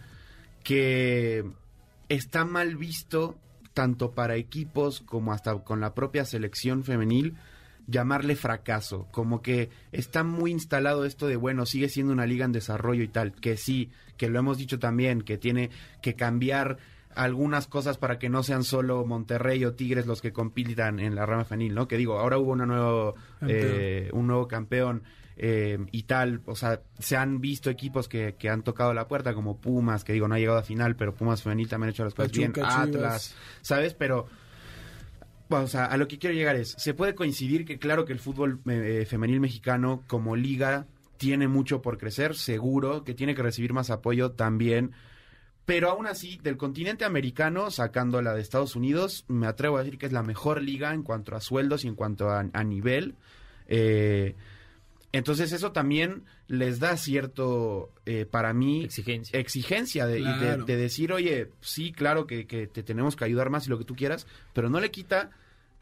que 0.63 1.43
está 2.09 2.43
mal 2.45 2.75
visto 2.75 3.37
tanto 3.73 4.11
para 4.11 4.35
equipos 4.35 5.01
como 5.01 5.31
hasta 5.33 5.55
con 5.63 5.79
la 5.79 5.93
propia 5.93 6.25
selección 6.25 6.83
femenil 6.83 7.35
llamarle 7.87 8.35
fracaso, 8.35 9.07
como 9.11 9.41
que 9.41 9.69
está 9.91 10.23
muy 10.23 10.51
instalado 10.51 11.05
esto 11.05 11.27
de 11.27 11.35
bueno, 11.35 11.65
sigue 11.65 11.89
siendo 11.89 12.13
una 12.13 12.25
liga 12.25 12.45
en 12.45 12.51
desarrollo 12.51 13.03
y 13.03 13.07
tal, 13.07 13.33
que 13.33 13.57
sí, 13.57 13.91
que 14.17 14.29
lo 14.29 14.39
hemos 14.39 14.57
dicho 14.57 14.79
también, 14.79 15.21
que 15.21 15.37
tiene 15.37 15.69
que 16.01 16.15
cambiar 16.15 16.77
algunas 17.15 17.67
cosas 17.67 17.97
para 17.97 18.17
que 18.17 18.29
no 18.29 18.43
sean 18.43 18.63
solo 18.63 19.05
Monterrey 19.05 19.63
o 19.65 19.73
Tigres 19.73 20.07
los 20.07 20.21
que 20.21 20.33
compitan 20.33 20.99
en 20.99 21.15
la 21.15 21.25
rama 21.25 21.45
femenil, 21.45 21.75
¿no? 21.75 21.87
Que 21.87 21.97
digo, 21.97 22.19
ahora 22.19 22.37
hubo 22.37 22.51
una 22.51 22.65
nuevo, 22.65 23.15
eh, 23.41 24.09
un 24.13 24.27
nuevo 24.27 24.47
campeón 24.47 25.03
eh, 25.35 25.77
y 25.91 26.03
tal, 26.03 26.41
o 26.45 26.55
sea, 26.55 26.81
se 26.99 27.17
han 27.17 27.41
visto 27.41 27.69
equipos 27.69 28.07
que, 28.07 28.35
que 28.35 28.49
han 28.49 28.63
tocado 28.63 28.93
la 28.93 29.07
puerta 29.07 29.33
como 29.33 29.59
Pumas, 29.59 30.03
que 30.03 30.13
digo, 30.13 30.27
no 30.27 30.35
ha 30.35 30.39
llegado 30.39 30.57
a 30.57 30.63
final, 30.63 30.95
pero 30.95 31.13
Pumas 31.13 31.41
femenil 31.43 31.67
también 31.67 31.89
ha 31.89 31.91
hecho 31.91 32.03
las 32.03 32.13
cosas 32.13 32.31
bien, 32.31 32.53
Chivas. 32.53 32.75
Atlas, 32.75 33.35
¿sabes? 33.61 33.93
Pero 33.93 34.27
o 35.61 35.67
sea, 35.67 35.85
a 35.85 35.97
lo 35.97 36.07
que 36.07 36.17
quiero 36.17 36.35
llegar 36.35 36.55
es, 36.55 36.75
se 36.77 36.93
puede 36.93 37.15
coincidir 37.15 37.65
que 37.65 37.77
claro 37.77 38.05
que 38.05 38.13
el 38.13 38.19
fútbol 38.19 38.59
eh, 38.67 39.05
femenil 39.07 39.39
mexicano 39.39 40.03
como 40.07 40.35
liga 40.35 40.87
tiene 41.17 41.47
mucho 41.47 41.81
por 41.81 41.97
crecer, 41.97 42.35
seguro, 42.35 43.03
que 43.03 43.13
tiene 43.13 43.35
que 43.35 43.43
recibir 43.43 43.73
más 43.73 43.89
apoyo 43.89 44.31
también, 44.31 44.91
pero 45.65 45.89
aún 45.89 46.07
así, 46.07 46.39
del 46.43 46.57
continente 46.57 47.05
americano, 47.05 47.71
sacando 47.71 48.21
la 48.21 48.33
de 48.33 48.41
Estados 48.41 48.75
Unidos, 48.75 49.23
me 49.27 49.47
atrevo 49.47 49.77
a 49.77 49.83
decir 49.83 49.97
que 49.97 50.05
es 50.05 50.11
la 50.11 50.23
mejor 50.23 50.61
liga 50.61 50.93
en 50.93 51.03
cuanto 51.03 51.35
a 51.35 51.41
sueldos 51.41 51.85
y 51.85 51.87
en 51.87 51.95
cuanto 51.95 52.29
a, 52.29 52.45
a 52.51 52.63
nivel. 52.63 53.15
Eh, 53.67 54.35
entonces 55.13 55.51
eso 55.53 55.71
también 55.71 56.25
les 56.47 56.79
da 56.79 56.97
cierto, 56.97 57.93
eh, 58.05 58.25
para 58.25 58.51
mí, 58.53 58.83
Exigencia. 58.83 59.39
exigencia 59.39 60.05
de, 60.07 60.57
decir, 60.65 61.13
oye, 61.13 61.49
sí, 61.61 61.93
claro 61.93 62.27
que, 62.27 62.45
que 62.45 62.67
te 62.67 62.83
tenemos 62.83 63.15
que 63.15 63.23
ayudar 63.23 63.49
más 63.49 63.67
y 63.67 63.69
lo 63.69 63.77
que 63.77 63.85
tú 63.85 63.95
quieras, 63.95 64.27
pero 64.53 64.69
no 64.69 64.81
le 64.81 64.91
quita 64.91 65.29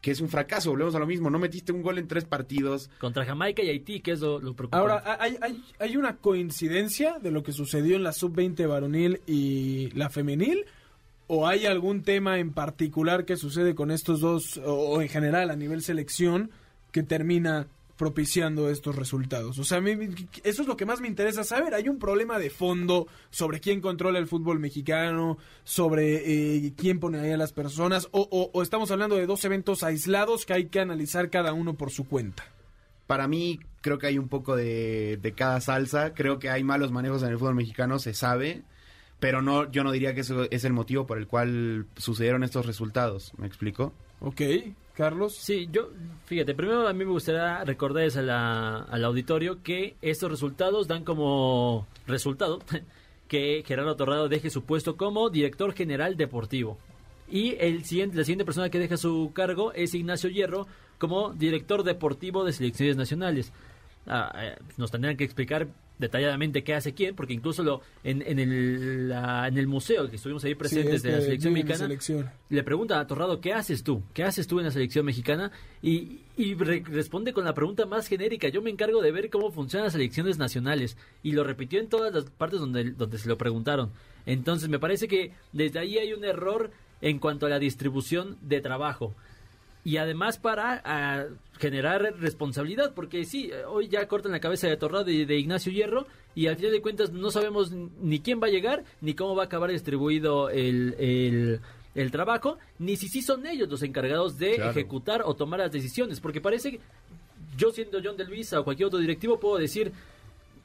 que 0.02 0.10
es 0.10 0.20
un 0.20 0.28
fracaso, 0.28 0.70
volvemos 0.70 0.96
a 0.96 0.98
lo 0.98 1.06
mismo, 1.06 1.30
no 1.30 1.38
metiste 1.38 1.70
un 1.70 1.80
gol 1.80 1.96
en 1.96 2.08
tres 2.08 2.24
partidos, 2.24 2.90
Contra 2.98 3.24
Jamaica 3.24 3.62
y 3.62 3.68
Haití, 3.68 4.00
que 4.00 4.10
es 4.10 4.20
lo, 4.20 4.40
lo 4.40 4.52
preocupante. 4.54 4.76
Ahora, 4.76 5.16
hay, 5.20 5.38
hay, 5.40 5.64
hay 5.78 5.96
una 5.96 6.16
coincidencia 6.16 7.20
de 7.20 7.30
lo 7.30 7.44
que 7.44 7.52
sucedió 7.52 7.94
en 7.94 8.02
la 8.02 8.12
sub-20 8.12 8.68
varonil 8.68 9.20
y 9.28 9.90
la 9.92 10.10
femenil. 10.10 10.66
¿O 11.28 11.46
hay 11.46 11.66
algún 11.66 12.02
tema 12.02 12.40
en 12.40 12.52
particular 12.52 13.24
que 13.24 13.36
sucede 13.36 13.76
con 13.76 13.92
estos 13.92 14.20
dos, 14.20 14.58
o, 14.58 14.74
o 14.74 15.02
en 15.02 15.08
general 15.08 15.50
a 15.50 15.56
nivel 15.56 15.82
selección, 15.82 16.50
que 16.90 17.04
termina 17.04 17.68
propiciando 17.96 18.68
estos 18.70 18.96
resultados? 18.96 19.58
O 19.58 19.64
sea, 19.64 19.78
a 19.78 19.80
mí, 19.80 19.92
eso 20.44 20.62
es 20.62 20.68
lo 20.68 20.76
que 20.76 20.86
más 20.86 21.00
me 21.00 21.08
interesa 21.08 21.44
saber. 21.44 21.74
¿Hay 21.74 21.88
un 21.88 21.98
problema 21.98 22.38
de 22.38 22.50
fondo 22.50 23.06
sobre 23.30 23.60
quién 23.60 23.80
controla 23.80 24.18
el 24.18 24.26
fútbol 24.26 24.58
mexicano, 24.58 25.38
sobre 25.64 26.56
eh, 26.66 26.72
quién 26.76 26.98
pone 27.00 27.18
ahí 27.20 27.30
a 27.30 27.36
las 27.36 27.52
personas? 27.52 28.08
O, 28.12 28.28
o- 28.30 28.50
o 28.52 28.62
estamos 28.62 28.90
hablando 28.90 29.16
de 29.16 29.26
dos 29.26 29.44
eventos 29.44 29.82
aislados 29.82 30.46
que 30.46 30.52
hay 30.54 30.66
que 30.66 30.80
analizar 30.80 31.30
cada 31.30 31.52
uno 31.52 31.74
por 31.74 31.90
su 31.90 32.06
cuenta? 32.06 32.44
para 33.06 33.28
mí 33.28 33.60
creo 33.82 33.98
que 33.98 34.06
hay 34.06 34.16
un 34.16 34.28
poco 34.28 34.56
de, 34.56 35.18
de 35.20 35.32
cada 35.32 35.60
salsa, 35.60 36.14
creo 36.14 36.38
que 36.38 36.48
hay 36.48 36.64
malos 36.64 36.92
manejos 36.92 37.22
en 37.22 37.28
el 37.28 37.38
fútbol 37.38 37.54
mexicano, 37.56 37.98
se 37.98 38.14
sabe, 38.14 38.62
pero 39.22 39.40
no, 39.40 39.70
yo 39.70 39.84
no 39.84 39.92
diría 39.92 40.14
que 40.14 40.22
eso 40.22 40.48
es 40.50 40.64
el 40.64 40.72
motivo 40.72 41.06
por 41.06 41.16
el 41.16 41.28
cual 41.28 41.86
sucedieron 41.96 42.42
estos 42.42 42.66
resultados, 42.66 43.32
¿me 43.38 43.46
explico? 43.46 43.92
Ok, 44.18 44.40
Carlos. 44.94 45.36
Sí, 45.36 45.68
yo, 45.70 45.90
fíjate, 46.26 46.54
primero 46.56 46.88
a 46.88 46.92
mí 46.92 47.04
me 47.04 47.12
gustaría 47.12 47.62
recordarles 47.64 48.16
a 48.16 48.22
la- 48.22 48.78
al 48.82 49.04
auditorio 49.04 49.62
que 49.62 49.94
estos 50.02 50.28
resultados 50.28 50.88
dan 50.88 51.04
como 51.04 51.86
resultado 52.08 52.58
que 53.28 53.62
Gerardo 53.64 53.94
Torrado 53.94 54.28
deje 54.28 54.50
su 54.50 54.64
puesto 54.64 54.96
como 54.96 55.30
director 55.30 55.72
general 55.72 56.16
deportivo. 56.16 56.78
Y 57.28 57.54
el 57.60 57.84
siguiente, 57.84 58.16
la 58.16 58.24
siguiente 58.24 58.44
persona 58.44 58.70
que 58.70 58.80
deja 58.80 58.96
su 58.96 59.30
cargo 59.32 59.72
es 59.72 59.94
Ignacio 59.94 60.30
Hierro 60.30 60.66
como 60.98 61.32
director 61.32 61.84
deportivo 61.84 62.44
de 62.44 62.52
selecciones 62.52 62.96
nacionales. 62.96 63.52
Ah, 64.06 64.32
eh, 64.36 64.56
nos 64.76 64.90
tendrán 64.90 65.16
que 65.16 65.22
explicar 65.24 65.68
detalladamente 65.98 66.64
qué 66.64 66.74
hace 66.74 66.94
quién, 66.94 67.14
porque 67.14 67.32
incluso 67.32 67.62
lo, 67.62 67.80
en, 68.02 68.22
en, 68.26 68.38
el, 68.38 69.08
la- 69.08 69.46
en 69.48 69.56
el 69.56 69.66
museo 69.66 70.08
que 70.10 70.16
estuvimos 70.16 70.42
ahí 70.44 70.54
presentes 70.54 71.00
Sí, 71.02 71.06
de 71.06 71.12
la 71.12 71.18
este, 71.18 71.26
selección 71.26 71.52
mexicana, 71.54 71.78
selección. 71.78 72.30
le 72.48 72.62
pregunta 72.64 72.98
a 72.98 73.06
Torrado, 73.06 73.40
¿qué 73.40 73.52
haces 73.52 73.82
tú? 73.84 74.02
¿Qué 74.14 74.24
haces 74.24 74.46
tú 74.46 74.58
en 74.58 74.64
la 74.66 74.72
selección 74.72 75.06
mexicana? 75.06 75.52
Y, 75.80 76.20
y 76.36 76.54
re- 76.54 76.82
responde 76.86 77.32
con 77.32 77.44
la 77.44 77.54
pregunta 77.54 77.86
más 77.86 78.08
genérica. 78.08 78.48
Yo 78.48 78.62
me 78.62 78.70
encargo 78.70 79.00
de 79.00 79.12
ver 79.12 79.30
cómo 79.30 79.50
funcionan 79.52 79.84
las 79.84 79.92
selecciones 79.92 80.38
nacionales. 80.38 80.96
Y 81.22 81.32
lo 81.32 81.44
repitió 81.44 81.78
en 81.78 81.88
todas 81.88 82.12
las 82.12 82.24
partes 82.24 82.58
donde, 82.60 82.90
donde 82.92 83.18
se 83.18 83.28
lo 83.28 83.38
preguntaron. 83.38 83.90
Entonces 84.26 84.68
me 84.68 84.78
parece 84.78 85.08
que 85.08 85.32
desde 85.52 85.78
ahí 85.78 85.98
hay 85.98 86.12
un 86.12 86.24
error 86.24 86.70
en 87.00 87.18
cuanto 87.18 87.46
a 87.46 87.48
la 87.48 87.58
distribución 87.58 88.38
de 88.42 88.60
trabajo. 88.60 89.14
Y 89.84 89.96
además 89.96 90.38
para 90.38 90.80
ah, 90.84 91.24
generar 91.58 92.14
responsabilidad, 92.20 92.92
porque 92.94 93.24
sí, 93.24 93.50
hoy 93.68 93.88
ya 93.88 94.06
cortan 94.06 94.30
la 94.32 94.38
cabeza 94.40 94.68
de 94.68 94.76
Torrado 94.76 95.10
y 95.10 95.24
de 95.24 95.36
Ignacio 95.38 95.72
Hierro, 95.72 96.06
y 96.34 96.46
al 96.46 96.56
final 96.56 96.70
de 96.72 96.80
cuentas 96.82 97.10
no 97.12 97.30
sabemos 97.30 97.72
ni 97.72 98.20
quién 98.20 98.40
va 98.40 98.46
a 98.46 98.50
llegar, 98.50 98.84
ni 99.00 99.14
cómo 99.14 99.34
va 99.34 99.42
a 99.42 99.46
acabar 99.46 99.70
distribuido 99.70 100.50
el, 100.50 100.94
el, 101.00 101.60
el 101.96 102.10
trabajo, 102.12 102.58
ni 102.78 102.96
si 102.96 103.08
sí 103.08 103.22
son 103.22 103.44
ellos 103.46 103.68
los 103.68 103.82
encargados 103.82 104.38
de 104.38 104.54
Claro. 104.54 104.70
ejecutar 104.70 105.22
o 105.24 105.34
tomar 105.34 105.58
las 105.60 105.72
decisiones, 105.72 106.20
porque 106.20 106.40
parece 106.40 106.70
que 106.72 106.80
yo 107.56 107.70
siendo 107.72 107.98
John 108.02 108.16
de 108.16 108.24
Luisa 108.24 108.60
o 108.60 108.64
cualquier 108.64 108.86
otro 108.86 108.98
directivo 109.00 109.38
puedo 109.40 109.58
decir 109.58 109.92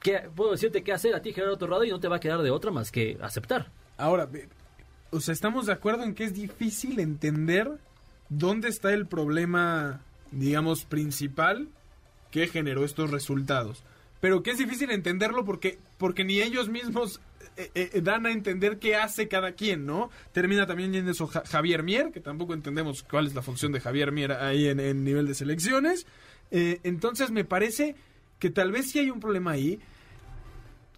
que 0.00 0.20
puedo 0.34 0.52
decirte 0.52 0.82
qué 0.84 0.92
hacer 0.92 1.14
a 1.14 1.20
ti 1.20 1.32
Gerardo 1.32 1.58
Torrado 1.58 1.84
y 1.84 1.90
no 1.90 1.98
te 1.98 2.06
va 2.08 2.16
a 2.16 2.20
quedar 2.20 2.40
de 2.40 2.50
otra 2.52 2.70
más 2.70 2.92
que 2.92 3.18
aceptar. 3.20 3.70
Ahora, 3.96 4.26
ve- 4.26 4.48
o 5.10 5.20
sea, 5.20 5.34
estamos 5.34 5.66
de 5.66 5.72
acuerdo 5.72 6.04
en 6.04 6.14
que 6.14 6.22
es 6.24 6.34
difícil 6.34 6.98
entender 7.00 7.68
dónde 8.28 8.68
está 8.68 8.92
el 8.92 9.06
problema, 9.06 10.02
digamos, 10.30 10.84
principal 10.84 11.68
que 12.30 12.46
generó 12.48 12.84
estos 12.84 13.10
resultados. 13.10 13.82
Pero 14.20 14.42
que 14.42 14.50
es 14.50 14.58
difícil 14.58 14.90
entenderlo 14.90 15.44
porque, 15.44 15.78
porque 15.96 16.24
ni 16.24 16.40
ellos 16.40 16.68
mismos 16.68 17.20
eh, 17.56 17.70
eh, 17.74 18.00
dan 18.02 18.26
a 18.26 18.32
entender 18.32 18.78
qué 18.78 18.96
hace 18.96 19.28
cada 19.28 19.52
quien, 19.52 19.86
¿no? 19.86 20.10
Termina 20.32 20.66
también 20.66 20.92
yendo 20.92 21.10
eso 21.12 21.26
Ja- 21.28 21.44
Javier 21.46 21.82
Mier, 21.82 22.10
que 22.12 22.20
tampoco 22.20 22.52
entendemos 22.54 23.02
cuál 23.04 23.26
es 23.28 23.34
la 23.34 23.42
función 23.42 23.72
de 23.72 23.80
Javier 23.80 24.10
Mier 24.12 24.32
ahí 24.32 24.66
en, 24.66 24.80
en 24.80 25.04
nivel 25.04 25.26
de 25.26 25.34
selecciones. 25.34 26.06
Eh, 26.50 26.80
entonces 26.82 27.30
me 27.30 27.44
parece 27.44 27.94
que 28.38 28.50
tal 28.50 28.72
vez 28.72 28.90
sí 28.90 28.98
hay 28.98 29.10
un 29.10 29.20
problema 29.20 29.52
ahí, 29.52 29.78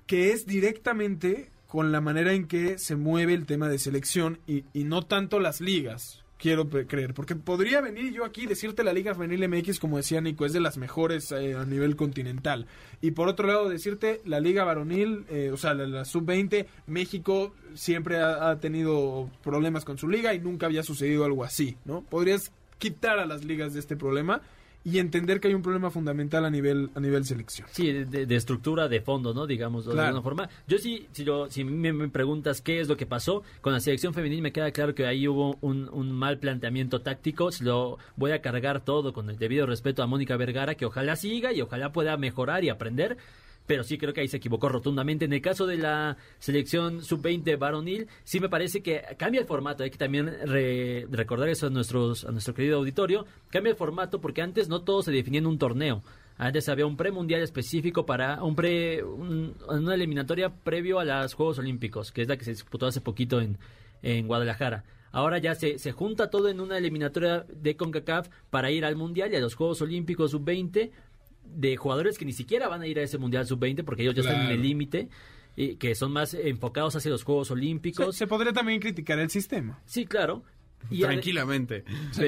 que 0.06 0.32
es 0.32 0.46
directamente 0.46 1.50
con 1.66 1.92
la 1.92 2.00
manera 2.00 2.32
en 2.32 2.46
que 2.48 2.78
se 2.78 2.96
mueve 2.96 3.34
el 3.34 3.46
tema 3.46 3.68
de 3.68 3.78
selección 3.78 4.40
y 4.46 4.64
no 4.74 5.02
tanto 5.02 5.38
las 5.38 5.60
ligas, 5.60 6.24
quiero 6.40 6.68
creer. 6.68 7.14
Porque 7.14 7.36
podría 7.36 7.80
venir 7.80 8.12
yo 8.12 8.24
aquí 8.24 8.42
y 8.42 8.46
decirte 8.46 8.82
la 8.82 8.92
Liga 8.92 9.14
Femenil 9.14 9.48
MX, 9.48 9.78
como 9.78 9.98
decía 9.98 10.20
Nico, 10.20 10.46
es 10.46 10.52
de 10.52 10.60
las 10.60 10.78
mejores 10.78 11.30
eh, 11.32 11.54
a 11.54 11.64
nivel 11.64 11.96
continental. 11.96 12.66
Y 13.00 13.12
por 13.12 13.28
otro 13.28 13.46
lado, 13.46 13.68
decirte 13.68 14.20
la 14.24 14.40
Liga 14.40 14.64
Varonil, 14.64 15.26
eh, 15.28 15.50
o 15.52 15.56
sea, 15.56 15.74
la, 15.74 15.86
la 15.86 16.04
Sub-20, 16.04 16.66
México 16.86 17.54
siempre 17.74 18.18
ha, 18.18 18.50
ha 18.50 18.58
tenido 18.58 19.30
problemas 19.42 19.84
con 19.84 19.98
su 19.98 20.08
liga 20.08 20.34
y 20.34 20.40
nunca 20.40 20.66
había 20.66 20.82
sucedido 20.82 21.24
algo 21.24 21.44
así, 21.44 21.76
¿no? 21.84 22.02
Podrías 22.02 22.52
quitar 22.78 23.18
a 23.18 23.26
las 23.26 23.44
ligas 23.44 23.74
de 23.74 23.80
este 23.80 23.96
problema 23.96 24.40
y 24.82 24.98
entender 24.98 25.40
que 25.40 25.48
hay 25.48 25.54
un 25.54 25.62
problema 25.62 25.90
fundamental 25.90 26.44
a 26.44 26.50
nivel, 26.50 26.90
a 26.94 27.00
nivel 27.00 27.24
selección. 27.24 27.68
Sí, 27.70 27.92
de, 27.92 28.34
estructura 28.34 28.88
de 28.88 29.00
fondo, 29.00 29.34
¿no? 29.34 29.46
Digamos, 29.46 29.84
de 29.84 30.00
alguna 30.00 30.22
forma. 30.22 30.48
Yo 30.66 30.78
sí, 30.78 31.06
si, 31.12 31.24
lo, 31.24 31.50
si 31.50 31.64
me, 31.64 31.92
me 31.92 32.08
preguntas 32.08 32.62
qué 32.62 32.80
es 32.80 32.88
lo 32.88 32.96
que 32.96 33.06
pasó 33.06 33.42
con 33.60 33.72
la 33.72 33.80
selección 33.80 34.14
femenil, 34.14 34.40
me 34.40 34.52
queda 34.52 34.70
claro 34.70 34.94
que 34.94 35.06
ahí 35.06 35.28
hubo 35.28 35.58
un, 35.60 35.88
un 35.92 36.12
mal 36.12 36.38
planteamiento 36.38 37.02
táctico. 37.02 37.52
Se 37.52 37.64
lo 37.64 37.98
voy 38.16 38.32
a 38.32 38.40
cargar 38.40 38.82
todo 38.82 39.12
con 39.12 39.28
el 39.28 39.38
debido 39.38 39.66
respeto 39.66 40.02
a 40.02 40.06
Mónica 40.06 40.36
Vergara, 40.36 40.74
que 40.74 40.86
ojalá 40.86 41.16
siga 41.16 41.52
y 41.52 41.60
ojalá 41.60 41.92
pueda 41.92 42.16
mejorar 42.16 42.64
y 42.64 42.70
aprender. 42.70 43.18
Pero 43.70 43.84
sí 43.84 43.98
creo 43.98 44.12
que 44.12 44.20
ahí 44.20 44.26
se 44.26 44.38
equivocó 44.38 44.68
rotundamente. 44.68 45.26
En 45.26 45.32
el 45.32 45.40
caso 45.40 45.64
de 45.64 45.78
la 45.78 46.16
selección 46.40 47.04
sub-20 47.04 47.56
varonil, 47.56 48.08
sí 48.24 48.40
me 48.40 48.48
parece 48.48 48.82
que 48.82 49.00
cambia 49.16 49.40
el 49.40 49.46
formato. 49.46 49.84
Hay 49.84 49.90
que 49.90 49.96
también 49.96 50.28
recordar 51.12 51.48
eso 51.48 51.68
a, 51.68 51.70
nuestros, 51.70 52.24
a 52.24 52.32
nuestro 52.32 52.52
querido 52.52 52.78
auditorio. 52.78 53.26
Cambia 53.48 53.70
el 53.70 53.76
formato 53.76 54.20
porque 54.20 54.42
antes 54.42 54.68
no 54.68 54.82
todo 54.82 55.04
se 55.04 55.12
definía 55.12 55.38
en 55.38 55.46
un 55.46 55.56
torneo. 55.56 56.02
Antes 56.36 56.68
había 56.68 56.84
un 56.84 56.96
premundial 56.96 57.42
específico 57.42 58.04
para 58.04 58.42
un 58.42 58.56
pre, 58.56 59.04
una 59.04 59.94
eliminatoria 59.94 60.52
previo 60.52 60.98
a 60.98 61.04
los 61.04 61.34
Juegos 61.34 61.60
Olímpicos, 61.60 62.10
que 62.10 62.22
es 62.22 62.28
la 62.28 62.36
que 62.36 62.46
se 62.46 62.50
disputó 62.50 62.86
hace 62.86 63.00
poquito 63.00 63.40
en, 63.40 63.56
en 64.02 64.26
Guadalajara. 64.26 64.82
Ahora 65.12 65.38
ya 65.38 65.54
se, 65.54 65.78
se 65.78 65.92
junta 65.92 66.30
todo 66.30 66.48
en 66.48 66.60
una 66.60 66.76
eliminatoria 66.76 67.44
de 67.48 67.76
CONCACAF 67.76 68.30
para 68.50 68.72
ir 68.72 68.84
al 68.84 68.96
Mundial 68.96 69.32
y 69.32 69.36
a 69.36 69.40
los 69.40 69.54
Juegos 69.54 69.80
Olímpicos 69.80 70.32
sub-20 70.32 70.90
de 71.44 71.76
jugadores 71.76 72.18
que 72.18 72.24
ni 72.24 72.32
siquiera 72.32 72.68
van 72.68 72.82
a 72.82 72.86
ir 72.86 72.98
a 72.98 73.02
ese 73.02 73.18
Mundial 73.18 73.46
Sub-20 73.46 73.84
porque 73.84 74.02
ellos 74.02 74.14
ya 74.14 74.22
están 74.22 74.46
en 74.46 74.52
el 74.52 74.62
límite 74.62 75.08
y 75.56 75.76
que 75.76 75.94
son 75.94 76.12
más 76.12 76.34
enfocados 76.34 76.96
hacia 76.96 77.10
los 77.10 77.24
Juegos 77.24 77.50
Olímpicos. 77.50 78.16
Se, 78.16 78.26
podría 78.26 78.52
también 78.52 78.80
criticar 78.80 79.18
el 79.18 79.30
sistema. 79.30 79.80
Sí, 79.84 80.06
claro. 80.06 80.42
Y 80.88 81.00
Tranquilamente. 81.00 81.84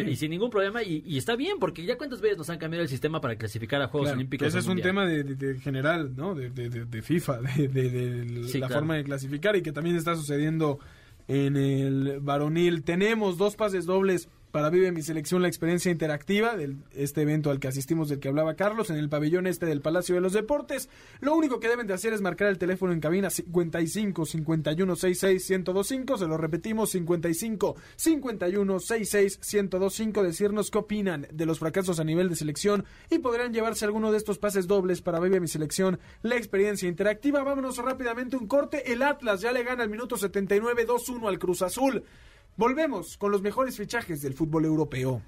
Y 0.07 0.17
sin 0.17 0.31
ningún 0.31 0.51
problema. 0.51 0.83
Y, 0.83 1.17
está 1.17 1.37
bien, 1.37 1.59
porque 1.59 1.85
ya 1.85 1.97
cuántas 1.97 2.21
veces 2.21 2.37
nos 2.37 2.51
han 2.51 2.59
cambiado 2.59 2.83
el 2.83 2.89
sistema 2.89 3.21
para 3.21 3.37
clasificar 3.37 3.81
a 3.81 3.89
Juegos 3.89 4.11
Olímpicos. 4.11 4.47
Ese 4.47 4.59
es 4.59 4.67
un 4.67 4.81
tema 4.81 5.07
de, 5.07 5.59
general, 5.61 6.15
¿no? 6.15 6.35
De, 6.35 7.03
FIFA, 7.03 7.41
de, 7.57 8.59
la 8.59 8.69
forma 8.69 8.97
de 8.97 9.05
clasificar 9.05 9.57
y 9.57 9.63
que 9.63 9.73
también 9.73 9.97
está 9.97 10.15
sucediendo 10.15 10.79
en 11.29 11.57
el 11.57 12.21
varonil. 12.21 12.83
Tenemos 12.83 13.39
dos 13.39 13.57
pases 13.57 13.87
dobles 13.87 14.29
para 14.53 14.69
Vive 14.69 14.93
mi 14.93 15.03
selección 15.03 15.43
la 15.43 15.49
experiencia 15.49 15.91
interactiva 15.91 16.55
de 16.57 16.77
este 16.95 17.23
evento 17.23 17.51
al 17.51 17.59
que 17.59 17.69
asistimos 17.69 18.11
del 18.11 18.21
que 18.21 18.29
hablaba 18.29 18.55
Carlos 18.55 18.91
en 18.91 18.97
el 18.97 19.09
pabellón 19.09 19.47
este 19.47 19.67
del 19.67 19.81
Palacio 19.81 20.15
de 20.15 20.21
los 20.21 20.35
Deportes. 20.35 20.91
Lo 21.21 21.35
único 21.35 21.59
que 21.59 21.69
deben 21.69 21.87
de 21.87 21.95
hacer 21.95 22.13
es 22.13 22.21
marcar 22.21 22.49
el 22.49 22.59
teléfono 22.59 22.93
en 22.93 23.01
cabina 23.01 23.31
55 23.31 24.27
51 24.27 24.97
66 24.97 25.51
1025, 25.51 26.19
se 26.19 26.27
lo 26.27 26.37
repetimos 26.37 26.91
55 26.91 27.77
51 27.97 28.81
66 28.81 29.41
1025, 29.63 30.23
decirnos 30.23 30.71
qué 30.71 30.79
opinan 30.79 31.27
de 31.33 31.47
los 31.47 31.59
fracasos 31.59 31.99
a 31.99 32.05
nivel 32.05 32.29
de 32.29 32.37
selección 32.37 32.85
y 33.11 33.19
podrán 33.19 33.55
llevarse 33.55 33.87
alguno 33.87 34.13
de 34.13 34.19
estos 34.19 34.39
pases 34.39 34.67
dobles 34.67 35.01
para 35.01 35.19
Vive 35.19 35.41
mi 35.41 35.49
selección 35.49 35.99
la 36.21 36.37
experiencia 36.37 36.89
interactiva. 36.89 37.43
Vámonos 37.43 37.79
rápidamente 37.79 38.37
un 38.37 38.47
corte. 38.47 38.93
El 38.93 39.03
Atlas 39.03 39.41
ya 39.41 39.53
le 39.53 39.65
gana 39.65 39.83
al 39.83 39.89
minuto 39.89 40.19
79 40.19 40.87
2-1 40.87 41.29
al 41.29 41.39
Cruz 41.39 41.63
Azul. 41.63 42.05
Volvemos 42.57 43.17
con 43.17 43.33
los 43.33 43.41
mejores 43.41 43.77
fichajes 43.79 44.21
del 44.21 44.35
fútbol 44.35 44.67
europeo. 44.67 45.23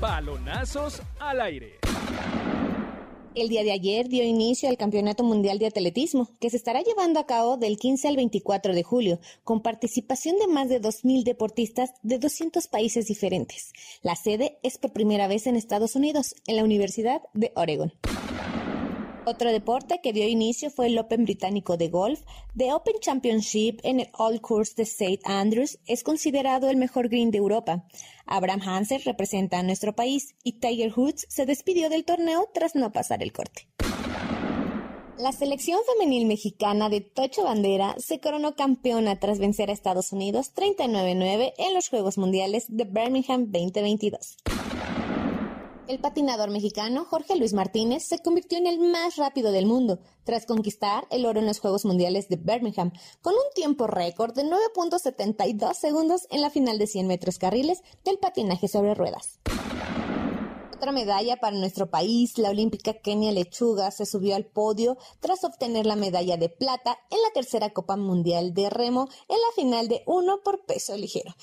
Balonazos 0.00 1.02
al 1.18 1.40
aire. 1.40 1.80
El 3.34 3.48
día 3.48 3.64
de 3.64 3.72
ayer 3.72 4.08
dio 4.08 4.24
inicio 4.24 4.68
al 4.68 4.76
Campeonato 4.76 5.24
Mundial 5.24 5.58
de 5.58 5.66
Atletismo, 5.66 6.30
que 6.40 6.50
se 6.50 6.56
estará 6.56 6.82
llevando 6.82 7.18
a 7.20 7.26
cabo 7.26 7.56
del 7.56 7.78
15 7.78 8.08
al 8.08 8.16
24 8.16 8.74
de 8.74 8.82
julio, 8.82 9.20
con 9.44 9.60
participación 9.60 10.36
de 10.38 10.46
más 10.46 10.68
de 10.68 10.80
2.000 10.80 11.24
deportistas 11.24 11.90
de 12.02 12.18
200 12.18 12.68
países 12.68 13.06
diferentes. 13.06 13.72
La 14.02 14.14
sede 14.14 14.58
es 14.62 14.78
por 14.78 14.92
primera 14.92 15.26
vez 15.26 15.46
en 15.46 15.56
Estados 15.56 15.96
Unidos, 15.96 16.34
en 16.46 16.56
la 16.56 16.64
Universidad 16.64 17.22
de 17.34 17.52
Oregon. 17.54 17.92
Otro 19.26 19.52
deporte 19.52 20.00
que 20.02 20.14
dio 20.14 20.26
inicio 20.26 20.70
fue 20.70 20.86
el 20.86 20.98
Open 20.98 21.24
británico 21.24 21.76
de 21.76 21.88
golf. 21.88 22.22
The 22.56 22.72
Open 22.72 22.94
Championship 23.00 23.78
en 23.82 24.00
el 24.00 24.08
All 24.14 24.40
Course 24.40 24.74
de 24.76 24.84
St. 24.84 25.20
Andrews 25.24 25.78
es 25.86 26.02
considerado 26.02 26.70
el 26.70 26.78
mejor 26.78 27.08
green 27.08 27.30
de 27.30 27.38
Europa. 27.38 27.84
Abraham 28.24 28.62
Hansen 28.62 29.02
representa 29.04 29.58
a 29.58 29.62
nuestro 29.62 29.94
país 29.94 30.34
y 30.42 30.60
Tiger 30.60 30.92
Woods 30.96 31.26
se 31.28 31.44
despidió 31.44 31.90
del 31.90 32.04
torneo 32.04 32.48
tras 32.54 32.74
no 32.74 32.92
pasar 32.92 33.22
el 33.22 33.32
corte. 33.32 33.68
La 35.18 35.32
selección 35.32 35.80
femenil 35.84 36.26
mexicana 36.26 36.88
de 36.88 37.02
Tocho 37.02 37.44
Bandera 37.44 37.94
se 37.98 38.20
coronó 38.20 38.56
campeona 38.56 39.20
tras 39.20 39.38
vencer 39.38 39.68
a 39.68 39.74
Estados 39.74 40.12
Unidos 40.12 40.52
39-9 40.54 41.52
en 41.58 41.74
los 41.74 41.90
Juegos 41.90 42.16
Mundiales 42.16 42.64
de 42.68 42.84
Birmingham 42.84 43.52
2022. 43.52 44.38
El 45.90 45.98
patinador 45.98 46.50
mexicano 46.50 47.04
Jorge 47.04 47.34
Luis 47.34 47.52
Martínez 47.52 48.04
se 48.04 48.20
convirtió 48.20 48.58
en 48.58 48.68
el 48.68 48.78
más 48.78 49.16
rápido 49.16 49.50
del 49.50 49.66
mundo 49.66 49.98
tras 50.22 50.46
conquistar 50.46 51.08
el 51.10 51.26
oro 51.26 51.40
en 51.40 51.46
los 51.46 51.58
Juegos 51.58 51.84
Mundiales 51.84 52.28
de 52.28 52.36
Birmingham 52.36 52.92
con 53.20 53.34
un 53.34 53.52
tiempo 53.56 53.88
récord 53.88 54.32
de 54.32 54.44
9.72 54.44 55.74
segundos 55.74 56.28
en 56.30 56.42
la 56.42 56.50
final 56.50 56.78
de 56.78 56.86
100 56.86 57.08
metros 57.08 57.38
carriles 57.38 57.82
del 58.04 58.18
patinaje 58.18 58.68
sobre 58.68 58.94
ruedas. 58.94 59.40
Otra 60.72 60.92
medalla 60.92 61.38
para 61.38 61.56
nuestro 61.56 61.90
país, 61.90 62.38
la 62.38 62.50
olímpica 62.50 62.94
Kenia 62.94 63.32
Lechuga 63.32 63.90
se 63.90 64.06
subió 64.06 64.36
al 64.36 64.46
podio 64.46 64.96
tras 65.18 65.42
obtener 65.42 65.86
la 65.86 65.96
medalla 65.96 66.36
de 66.36 66.50
plata 66.50 66.98
en 67.10 67.20
la 67.20 67.30
tercera 67.34 67.70
Copa 67.70 67.96
Mundial 67.96 68.54
de 68.54 68.70
Remo 68.70 69.08
en 69.28 69.38
la 69.38 69.52
final 69.56 69.88
de 69.88 70.04
1 70.06 70.40
por 70.44 70.64
peso 70.66 70.96
ligero. 70.96 71.34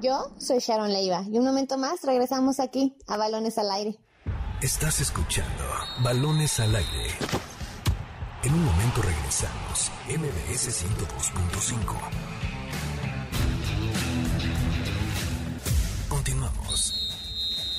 Yo 0.00 0.30
soy 0.38 0.60
Sharon 0.60 0.92
Leiva 0.92 1.24
y 1.28 1.38
un 1.38 1.44
momento 1.44 1.76
más 1.76 2.02
regresamos 2.02 2.60
aquí 2.60 2.94
a 3.08 3.16
Balones 3.16 3.58
al 3.58 3.68
Aire. 3.72 3.98
Estás 4.62 5.00
escuchando 5.00 5.64
Balones 6.04 6.60
al 6.60 6.76
Aire. 6.76 7.08
En 8.44 8.54
un 8.54 8.64
momento 8.64 9.02
regresamos. 9.02 9.90
MBS 10.08 10.84
102.5. 10.84 11.96
Continuamos. 16.08 16.94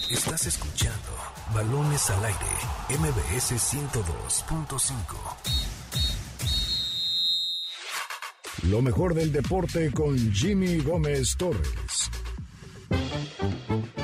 Estás 0.10 0.48
escuchando 0.48 1.12
Balones 1.54 2.10
al 2.10 2.26
Aire. 2.26 2.40
MBS 2.90 3.54
102.5. 3.54 4.90
Lo 8.64 8.82
mejor 8.82 9.14
del 9.14 9.32
deporte 9.32 9.92
con 9.92 10.18
Jimmy 10.34 10.80
Gómez 10.80 11.38
Torres. 11.38 12.09
Thank 13.10 13.32
you. 13.40 13.99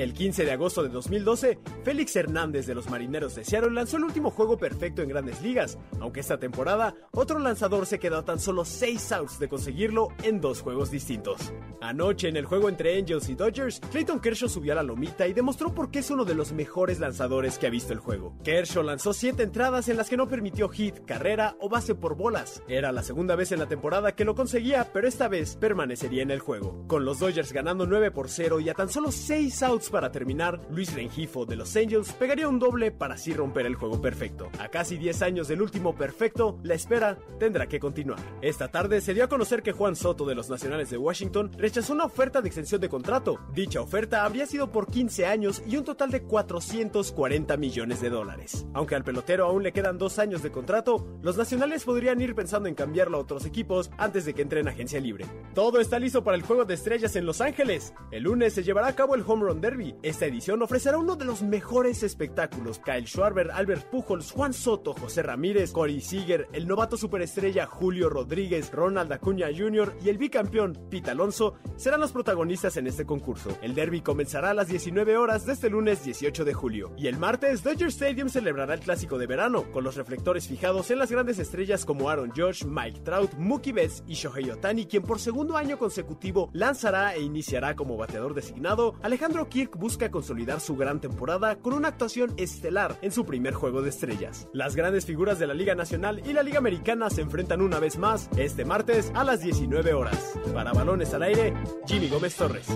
El 0.00 0.14
15 0.14 0.46
de 0.46 0.52
agosto 0.52 0.82
de 0.82 0.88
2012, 0.88 1.58
Félix 1.84 2.16
Hernández 2.16 2.66
de 2.66 2.74
los 2.74 2.88
Marineros 2.88 3.34
de 3.34 3.44
Seattle 3.44 3.72
lanzó 3.72 3.98
el 3.98 4.04
último 4.04 4.30
juego 4.30 4.56
perfecto 4.56 5.02
en 5.02 5.10
grandes 5.10 5.42
ligas, 5.42 5.76
aunque 6.00 6.20
esta 6.20 6.38
temporada 6.38 6.94
otro 7.12 7.38
lanzador 7.38 7.84
se 7.84 7.98
quedó 7.98 8.16
a 8.16 8.24
tan 8.24 8.40
solo 8.40 8.64
6 8.64 9.12
outs 9.12 9.38
de 9.38 9.50
conseguirlo 9.50 10.08
en 10.22 10.40
dos 10.40 10.62
juegos 10.62 10.90
distintos. 10.90 11.52
Anoche 11.82 12.28
en 12.28 12.38
el 12.38 12.46
juego 12.46 12.70
entre 12.70 12.98
Angels 12.98 13.28
y 13.28 13.34
Dodgers, 13.34 13.80
Clayton 13.92 14.20
Kershaw 14.20 14.48
subió 14.48 14.72
a 14.72 14.76
la 14.76 14.82
lomita 14.82 15.26
y 15.26 15.34
demostró 15.34 15.74
por 15.74 15.90
qué 15.90 15.98
es 15.98 16.10
uno 16.10 16.24
de 16.24 16.34
los 16.34 16.52
mejores 16.52 16.98
lanzadores 16.98 17.58
que 17.58 17.66
ha 17.66 17.70
visto 17.70 17.92
el 17.92 17.98
juego. 17.98 18.34
Kershaw 18.42 18.82
lanzó 18.82 19.12
7 19.12 19.42
entradas 19.42 19.90
en 19.90 19.98
las 19.98 20.08
que 20.08 20.16
no 20.16 20.28
permitió 20.28 20.70
hit, 20.70 21.04
carrera 21.04 21.56
o 21.60 21.68
base 21.68 21.94
por 21.94 22.16
bolas. 22.16 22.62
Era 22.68 22.90
la 22.90 23.02
segunda 23.02 23.36
vez 23.36 23.52
en 23.52 23.58
la 23.58 23.68
temporada 23.68 24.12
que 24.12 24.24
lo 24.24 24.34
conseguía, 24.34 24.90
pero 24.94 25.06
esta 25.06 25.28
vez 25.28 25.56
permanecería 25.56 26.22
en 26.22 26.30
el 26.30 26.40
juego. 26.40 26.86
Con 26.86 27.04
los 27.04 27.18
Dodgers 27.18 27.52
ganando 27.52 27.84
9 27.84 28.10
por 28.12 28.30
0 28.30 28.60
y 28.60 28.70
a 28.70 28.74
tan 28.74 28.88
solo 28.88 29.12
6 29.12 29.62
outs 29.64 29.89
para 29.90 30.12
terminar, 30.12 30.60
Luis 30.70 30.94
Rengifo 30.94 31.44
de 31.44 31.56
los 31.56 31.76
Angels 31.76 32.12
pegaría 32.12 32.48
un 32.48 32.58
doble 32.58 32.90
para 32.90 33.14
así 33.14 33.34
romper 33.34 33.66
el 33.66 33.74
juego 33.74 34.00
perfecto. 34.00 34.48
A 34.58 34.68
casi 34.68 34.96
10 34.96 35.22
años 35.22 35.48
del 35.48 35.62
último 35.62 35.94
perfecto, 35.94 36.58
la 36.62 36.74
espera 36.74 37.18
tendrá 37.38 37.66
que 37.66 37.80
continuar. 37.80 38.20
Esta 38.40 38.68
tarde 38.68 39.00
se 39.00 39.14
dio 39.14 39.24
a 39.24 39.28
conocer 39.28 39.62
que 39.62 39.72
Juan 39.72 39.96
Soto 39.96 40.24
de 40.24 40.34
los 40.34 40.48
Nacionales 40.48 40.90
de 40.90 40.96
Washington 40.96 41.50
rechazó 41.58 41.92
una 41.92 42.04
oferta 42.04 42.40
de 42.40 42.48
extensión 42.48 42.80
de 42.80 42.88
contrato. 42.88 43.38
Dicha 43.52 43.80
oferta 43.80 44.24
habría 44.24 44.46
sido 44.46 44.70
por 44.70 44.90
15 44.90 45.26
años 45.26 45.62
y 45.66 45.76
un 45.76 45.84
total 45.84 46.10
de 46.10 46.22
440 46.22 47.56
millones 47.56 48.00
de 48.00 48.10
dólares. 48.10 48.66
Aunque 48.72 48.94
al 48.94 49.04
pelotero 49.04 49.46
aún 49.46 49.62
le 49.62 49.72
quedan 49.72 49.98
dos 49.98 50.18
años 50.18 50.42
de 50.42 50.50
contrato, 50.50 51.06
los 51.22 51.36
nacionales 51.36 51.84
podrían 51.84 52.20
ir 52.20 52.34
pensando 52.34 52.68
en 52.68 52.74
cambiarlo 52.74 53.18
a 53.18 53.20
otros 53.20 53.44
equipos 53.44 53.90
antes 53.98 54.24
de 54.24 54.34
que 54.34 54.42
entre 54.42 54.60
en 54.60 54.68
agencia 54.68 55.00
libre. 55.00 55.26
Todo 55.54 55.80
está 55.80 55.98
listo 55.98 56.22
para 56.22 56.36
el 56.36 56.42
juego 56.42 56.64
de 56.64 56.74
estrellas 56.74 57.16
en 57.16 57.26
Los 57.26 57.40
Ángeles. 57.40 57.92
El 58.10 58.24
lunes 58.24 58.54
se 58.54 58.62
llevará 58.62 58.88
a 58.88 58.94
cabo 58.94 59.14
el 59.14 59.24
Home 59.26 59.44
Run 59.44 59.60
Derby 59.60 59.79
esta 60.02 60.26
edición 60.26 60.62
ofrecerá 60.62 60.98
uno 60.98 61.16
de 61.16 61.24
los 61.24 61.42
mejores 61.42 62.02
espectáculos. 62.02 62.78
Kyle 62.78 63.06
Schwarber, 63.06 63.50
Albert 63.50 63.90
Pujols, 63.90 64.30
Juan 64.32 64.52
Soto, 64.52 64.92
José 64.94 65.22
Ramírez, 65.22 65.72
Corey 65.72 66.00
Seager, 66.00 66.48
el 66.52 66.66
novato 66.66 66.96
superestrella 66.96 67.66
Julio 67.66 68.08
Rodríguez, 68.08 68.70
Ronald 68.72 69.12
Acuña 69.12 69.48
Jr. 69.56 69.96
y 70.04 70.08
el 70.08 70.18
bicampeón 70.18 70.78
Pete 70.90 71.10
Alonso 71.10 71.54
serán 71.76 72.00
los 72.00 72.12
protagonistas 72.12 72.76
en 72.76 72.86
este 72.86 73.06
concurso. 73.06 73.56
El 73.62 73.74
derby 73.74 74.02
comenzará 74.02 74.50
a 74.50 74.54
las 74.54 74.68
19 74.68 75.16
horas 75.16 75.46
de 75.46 75.52
este 75.54 75.70
lunes 75.70 76.04
18 76.04 76.44
de 76.44 76.54
julio. 76.54 76.92
Y 76.96 77.06
el 77.06 77.18
martes, 77.18 77.62
Dodger 77.62 77.88
Stadium 77.88 78.28
celebrará 78.28 78.74
el 78.74 78.80
clásico 78.80 79.18
de 79.18 79.26
verano, 79.26 79.70
con 79.72 79.84
los 79.84 79.96
reflectores 79.96 80.46
fijados 80.46 80.90
en 80.90 80.98
las 80.98 81.10
grandes 81.10 81.38
estrellas 81.38 81.84
como 81.84 82.10
Aaron 82.10 82.32
Josh, 82.36 82.64
Mike 82.64 83.00
Trout, 83.00 83.32
Mookie 83.34 83.72
Betts 83.72 84.04
y 84.06 84.14
Shohei 84.14 84.50
Otani, 84.50 84.86
quien 84.86 85.02
por 85.02 85.20
segundo 85.20 85.56
año 85.56 85.78
consecutivo 85.78 86.50
lanzará 86.52 87.14
e 87.14 87.22
iniciará 87.22 87.74
como 87.74 87.96
bateador 87.96 88.34
designado 88.34 88.94
Alejandro 89.02 89.48
Kirk 89.48 89.69
busca 89.76 90.10
consolidar 90.10 90.60
su 90.60 90.76
gran 90.76 91.00
temporada 91.00 91.56
con 91.56 91.74
una 91.74 91.88
actuación 91.88 92.34
estelar 92.36 92.98
en 93.02 93.12
su 93.12 93.24
primer 93.24 93.54
juego 93.54 93.82
de 93.82 93.90
estrellas. 93.90 94.48
Las 94.52 94.76
grandes 94.76 95.06
figuras 95.06 95.38
de 95.38 95.46
la 95.46 95.54
Liga 95.54 95.74
Nacional 95.74 96.22
y 96.26 96.32
la 96.32 96.42
Liga 96.42 96.58
Americana 96.58 97.10
se 97.10 97.22
enfrentan 97.22 97.60
una 97.60 97.78
vez 97.78 97.98
más 97.98 98.28
este 98.36 98.64
martes 98.64 99.12
a 99.14 99.24
las 99.24 99.40
19 99.40 99.94
horas. 99.94 100.34
Para 100.54 100.72
Balones 100.72 101.14
al 101.14 101.22
Aire, 101.22 101.54
Jimmy 101.86 102.08
Gómez 102.08 102.36
Torres. 102.36 102.66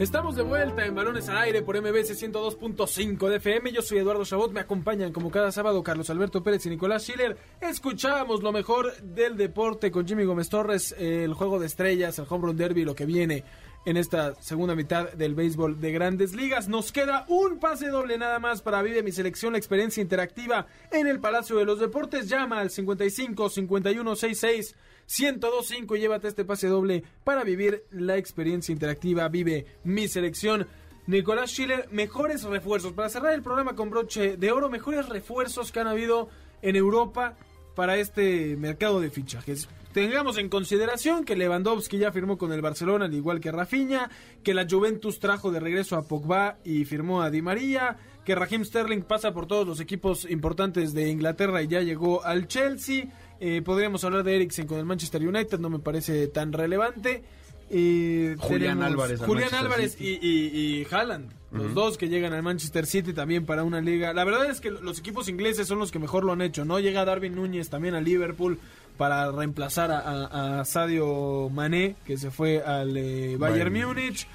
Estamos 0.00 0.34
de 0.34 0.42
vuelta 0.42 0.86
en 0.86 0.94
Balones 0.94 1.28
al 1.28 1.36
Aire 1.36 1.60
por 1.60 1.78
MBS 1.78 2.18
102.5 2.18 3.28
de 3.28 3.36
FM. 3.36 3.70
Yo 3.70 3.82
soy 3.82 3.98
Eduardo 3.98 4.24
Chabot. 4.24 4.50
Me 4.50 4.60
acompañan 4.60 5.12
como 5.12 5.30
cada 5.30 5.52
sábado 5.52 5.82
Carlos 5.82 6.08
Alberto 6.08 6.42
Pérez 6.42 6.64
y 6.64 6.70
Nicolás 6.70 7.02
Schiller. 7.02 7.36
Escuchamos 7.60 8.42
lo 8.42 8.50
mejor 8.50 8.96
del 9.02 9.36
deporte 9.36 9.90
con 9.90 10.08
Jimmy 10.08 10.24
Gómez 10.24 10.48
Torres, 10.48 10.94
el 10.98 11.34
juego 11.34 11.58
de 11.58 11.66
estrellas, 11.66 12.18
el 12.18 12.24
home 12.26 12.46
run 12.46 12.56
derby, 12.56 12.86
lo 12.86 12.94
que 12.94 13.04
viene 13.04 13.44
en 13.84 13.96
esta 13.96 14.34
segunda 14.42 14.74
mitad 14.74 15.10
del 15.12 15.34
béisbol 15.34 15.80
de 15.80 15.92
grandes 15.92 16.34
ligas. 16.34 16.68
Nos 16.68 16.92
queda 16.92 17.24
un 17.28 17.58
pase 17.58 17.88
doble 17.88 18.18
nada 18.18 18.38
más 18.38 18.62
para 18.62 18.82
Vive 18.82 19.02
mi 19.02 19.12
selección, 19.12 19.52
la 19.52 19.58
experiencia 19.58 20.02
interactiva 20.02 20.66
en 20.90 21.06
el 21.06 21.20
Palacio 21.20 21.56
de 21.56 21.64
los 21.64 21.80
Deportes. 21.80 22.28
Llama 22.28 22.60
al 22.60 22.70
55 22.70 23.48
51 23.48 24.16
66 24.16 24.76
1025 25.18 25.96
y 25.96 26.00
llévate 26.00 26.28
este 26.28 26.44
pase 26.44 26.68
doble 26.68 27.02
para 27.24 27.42
vivir 27.42 27.84
la 27.90 28.16
experiencia 28.16 28.72
interactiva. 28.72 29.28
Vive 29.28 29.66
mi 29.84 30.08
selección. 30.08 30.66
Nicolás 31.06 31.50
Schiller, 31.50 31.88
mejores 31.90 32.44
refuerzos. 32.44 32.92
Para 32.92 33.08
cerrar 33.08 33.32
el 33.32 33.42
programa 33.42 33.74
con 33.74 33.90
broche 33.90 34.36
de 34.36 34.52
oro, 34.52 34.68
mejores 34.68 35.08
refuerzos 35.08 35.72
que 35.72 35.80
han 35.80 35.88
habido 35.88 36.28
en 36.62 36.76
Europa 36.76 37.36
para 37.80 37.96
este 37.96 38.58
mercado 38.58 39.00
de 39.00 39.08
fichajes. 39.08 39.66
Tengamos 39.94 40.36
en 40.36 40.50
consideración 40.50 41.24
que 41.24 41.34
Lewandowski 41.34 41.96
ya 41.96 42.12
firmó 42.12 42.36
con 42.36 42.52
el 42.52 42.60
Barcelona, 42.60 43.06
al 43.06 43.14
igual 43.14 43.40
que 43.40 43.50
Rafinha, 43.50 44.10
que 44.42 44.52
la 44.52 44.66
Juventus 44.68 45.18
trajo 45.18 45.50
de 45.50 45.60
regreso 45.60 45.96
a 45.96 46.02
Pogba 46.06 46.58
y 46.62 46.84
firmó 46.84 47.22
a 47.22 47.30
Di 47.30 47.40
María, 47.40 47.96
que 48.22 48.34
Raheem 48.34 48.66
Sterling 48.66 49.00
pasa 49.00 49.32
por 49.32 49.46
todos 49.46 49.66
los 49.66 49.80
equipos 49.80 50.30
importantes 50.30 50.92
de 50.92 51.08
Inglaterra 51.08 51.62
y 51.62 51.68
ya 51.68 51.80
llegó 51.80 52.22
al 52.22 52.48
Chelsea, 52.48 53.06
eh, 53.40 53.62
podríamos 53.64 54.04
hablar 54.04 54.24
de 54.24 54.36
Eriksen 54.36 54.66
con 54.66 54.78
el 54.78 54.84
Manchester 54.84 55.26
United, 55.26 55.58
no 55.58 55.70
me 55.70 55.78
parece 55.78 56.26
tan 56.26 56.52
relevante. 56.52 57.24
Eh, 57.70 58.36
Julián 58.40 58.82
Álvarez. 58.82 59.20
Julián 59.20 59.54
Álvarez 59.54 59.96
y, 59.98 60.18
y, 60.20 60.86
Haaland, 60.90 61.32
los 61.50 61.74
dos 61.74 61.98
que 61.98 62.08
llegan 62.08 62.32
al 62.32 62.42
Manchester 62.42 62.86
City 62.86 63.12
también 63.12 63.44
para 63.44 63.64
una 63.64 63.80
liga. 63.80 64.12
La 64.12 64.24
verdad 64.24 64.50
es 64.50 64.60
que 64.60 64.70
los 64.70 64.98
equipos 64.98 65.28
ingleses 65.28 65.66
son 65.66 65.78
los 65.78 65.90
que 65.90 65.98
mejor 65.98 66.24
lo 66.24 66.32
han 66.32 66.42
hecho, 66.42 66.64
¿no? 66.64 66.78
Llega 66.78 67.04
Darwin 67.04 67.34
Núñez 67.34 67.68
también 67.68 67.94
a 67.94 68.00
Liverpool 68.00 68.58
para 68.96 69.30
reemplazar 69.32 69.90
a, 69.90 70.64
Sadio 70.64 71.48
Mané, 71.50 71.96
que 72.04 72.18
se 72.18 72.30
fue 72.30 72.62
al 72.62 72.96
eh, 72.96 73.36
Bayern, 73.38 73.72
Múnich. 73.72 74.26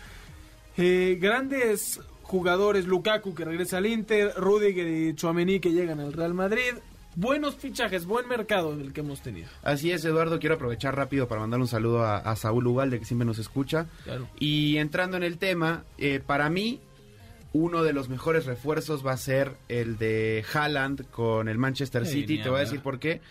Eh, 0.77 1.17
grandes 1.21 2.01
jugadores, 2.23 2.85
Lukaku 2.85 3.33
que 3.33 3.45
regresa 3.45 3.77
al 3.77 3.85
Inter, 3.85 4.33
Rudiger 4.35 4.87
y 4.87 5.15
Chouameni 5.15 5.59
que 5.59 5.71
llegan 5.71 5.99
al 5.99 6.13
Real 6.13 6.33
Madrid 6.33 6.73
buenos 7.15 7.55
fichajes, 7.55 8.05
buen 8.05 8.27
mercado 8.27 8.73
el 8.73 8.93
que 8.93 9.01
hemos 9.01 9.21
tenido. 9.21 9.47
Así 9.63 9.91
es, 9.91 10.05
Eduardo. 10.05 10.39
Quiero 10.39 10.55
aprovechar 10.55 10.95
rápido 10.95 11.27
para 11.27 11.41
mandar 11.41 11.59
un 11.59 11.67
saludo 11.67 12.03
a, 12.03 12.35
Saúl 12.35 12.67
Ugalde, 12.67 12.99
que 12.99 13.05
siempre 13.05 13.25
nos 13.25 13.39
escucha. 13.39 13.87
Y 14.39 14.77
entrando 14.77 15.17
en 15.17 15.23
el 15.23 15.37
tema, 15.37 15.83
eh, 15.97 16.21
para 16.25 16.49
mí, 16.49 16.81
uno 17.55 17.83
de 17.83 17.93
los 17.93 18.09
mejores 18.09 18.45
refuerzos 18.45 19.05
va 19.05 19.13
a 19.13 19.17
ser 19.17 19.53
el 19.69 19.97
de 19.97 20.43
Haaland 20.53 21.09
con 21.09 21.47
el 21.47 21.57
Manchester 21.57 22.05
City. 22.05 22.43
Te 22.43 22.49
voy 22.49 22.57
a 22.57 22.63
decir 22.63 22.81
por 22.81 22.99
qué. 22.99 23.21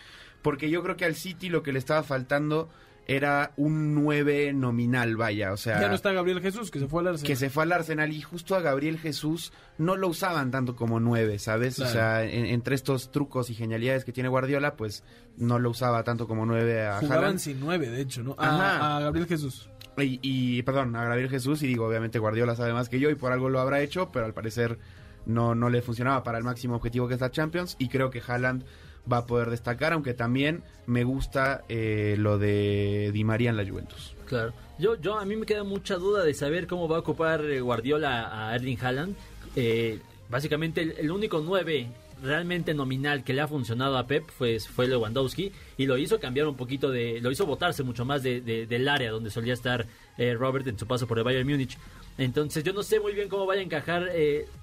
Porque 0.41 0.71
yo 0.71 0.81
creo 0.81 0.97
que 0.97 1.05
al 1.05 1.13
City 1.13 1.47
lo 1.47 1.61
que 1.61 1.71
le 1.71 1.77
estaba 1.77 2.01
faltando 2.01 2.67
era 3.05 3.51
un 3.55 3.93
9 3.93 4.51
nominal, 4.53 5.15
vaya, 5.15 5.53
o 5.53 5.57
sea... 5.57 5.79
Ya 5.79 5.89
no 5.89 5.93
está 5.93 6.11
Gabriel 6.11 6.41
Jesús, 6.41 6.71
que 6.71 6.79
se 6.79 6.87
fue 6.87 7.01
al 7.01 7.09
Arsenal. 7.09 7.27
Que 7.27 7.35
se 7.35 7.51
fue 7.51 7.61
al 7.61 7.71
Arsenal 7.71 8.11
y 8.11 8.21
justo 8.21 8.55
a 8.55 8.61
Gabriel 8.61 8.97
Jesús 8.97 9.53
no 9.77 9.95
lo 9.95 10.07
usaban 10.07 10.49
tanto 10.49 10.75
como 10.75 10.99
9, 10.99 11.37
¿sabes? 11.37 11.77
O 11.77 11.85
sea, 11.85 12.23
entre 12.23 12.73
estos 12.73 13.11
trucos 13.11 13.51
y 13.51 13.53
genialidades 13.53 14.05
que 14.05 14.11
tiene 14.11 14.29
Guardiola, 14.29 14.75
pues 14.75 15.03
no 15.37 15.59
lo 15.59 15.69
usaba 15.69 16.03
tanto 16.03 16.27
como 16.27 16.47
9 16.47 16.87
a 16.87 16.97
Jugaban 16.99 17.37
sin 17.37 17.59
9, 17.59 17.89
de 17.91 18.01
hecho, 18.01 18.23
¿no? 18.23 18.35
A, 18.39 18.97
a 18.97 18.99
Gabriel 19.01 19.27
Jesús. 19.27 19.69
Y, 19.97 20.61
perdón, 20.63 20.95
a 20.95 21.05
Gabriel 21.05 21.29
Jesús, 21.29 21.63
y 21.63 21.67
digo, 21.67 21.87
obviamente 21.87 22.19
Guardiola 22.19 22.55
sabe 22.55 22.73
más 22.73 22.89
que 22.89 22.99
yo 22.99 23.09
y 23.09 23.15
por 23.15 23.31
algo 23.31 23.49
lo 23.49 23.59
habrá 23.59 23.81
hecho, 23.81 24.11
pero 24.11 24.25
al 24.25 24.33
parecer 24.33 24.77
no, 25.25 25.55
no 25.55 25.69
le 25.69 25.81
funcionaba 25.81 26.23
para 26.23 26.37
el 26.37 26.43
máximo 26.43 26.75
objetivo 26.75 27.07
que 27.07 27.13
es 27.13 27.21
la 27.21 27.31
Champions 27.31 27.75
y 27.79 27.87
creo 27.87 28.09
que 28.09 28.21
Haaland 28.25 28.63
va 29.11 29.17
a 29.17 29.25
poder 29.25 29.49
destacar, 29.49 29.93
aunque 29.93 30.13
también 30.13 30.63
me 30.85 31.03
gusta 31.03 31.63
eh, 31.69 32.15
lo 32.17 32.37
de 32.37 33.11
Di 33.13 33.23
María 33.23 33.49
en 33.49 33.57
la 33.57 33.65
Juventus. 33.65 34.15
Claro. 34.25 34.53
Yo, 34.77 34.95
yo 34.95 35.17
a 35.17 35.25
mí 35.25 35.35
me 35.35 35.45
queda 35.45 35.63
mucha 35.63 35.95
duda 35.95 36.23
de 36.23 36.33
saber 36.33 36.67
cómo 36.67 36.87
va 36.87 36.97
a 36.97 36.99
ocupar 36.99 37.45
eh, 37.45 37.61
Guardiola 37.61 38.49
a 38.49 38.55
Erling 38.55 38.77
Haaland. 38.81 39.15
Eh, 39.55 39.99
básicamente 40.29 40.81
el, 40.81 41.11
único 41.11 41.39
9 41.39 41.87
realmente 42.21 42.73
nominal 42.73 43.23
que 43.23 43.33
le 43.33 43.41
ha 43.41 43.47
funcionado 43.47 43.97
a 43.97 44.07
Pep 44.07 44.25
fue, 44.29 44.59
fue 44.59 44.87
Lewandowski 44.87 45.51
y 45.77 45.85
lo 45.85 45.97
hizo 45.97 46.19
cambiar 46.19 46.47
un 46.47 46.55
poquito 46.55 46.89
de, 46.91 47.19
lo 47.21 47.31
hizo 47.31 47.45
botarse 47.45 47.83
mucho 47.83 48.05
más 48.05 48.23
de, 48.23 48.41
del 48.41 48.87
área 48.87 49.11
donde 49.11 49.29
solía 49.29 49.53
estar 49.53 49.85
Robert 50.17 50.67
en 50.67 50.79
su 50.79 50.87
paso 50.87 51.07
por 51.07 51.17
el 51.17 51.23
Bayern 51.23 51.47
Múnich. 51.47 51.77
Entonces 52.17 52.63
yo 52.63 52.73
no 52.73 52.83
sé 52.83 52.99
muy 52.99 53.13
bien 53.13 53.27
cómo 53.27 53.45
vaya 53.45 53.61
a 53.61 53.63
encajar 53.63 54.09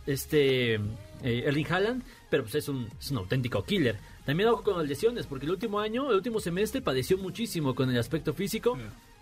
este 0.06 0.80
Erling 1.22 1.66
Haaland, 1.70 2.02
pero 2.30 2.44
pues 2.44 2.54
es 2.54 2.68
un, 2.68 2.88
es 2.98 3.10
un 3.10 3.18
auténtico 3.18 3.62
killer. 3.64 3.96
También 4.24 4.48
ojo 4.48 4.62
con 4.62 4.78
las 4.78 4.88
lesiones, 4.88 5.26
porque 5.26 5.46
el 5.46 5.52
último 5.52 5.80
año, 5.80 6.10
el 6.10 6.16
último 6.16 6.40
semestre 6.40 6.80
padeció 6.80 7.18
muchísimo 7.18 7.74
con 7.74 7.90
el 7.90 7.98
aspecto 7.98 8.32
físico. 8.32 8.78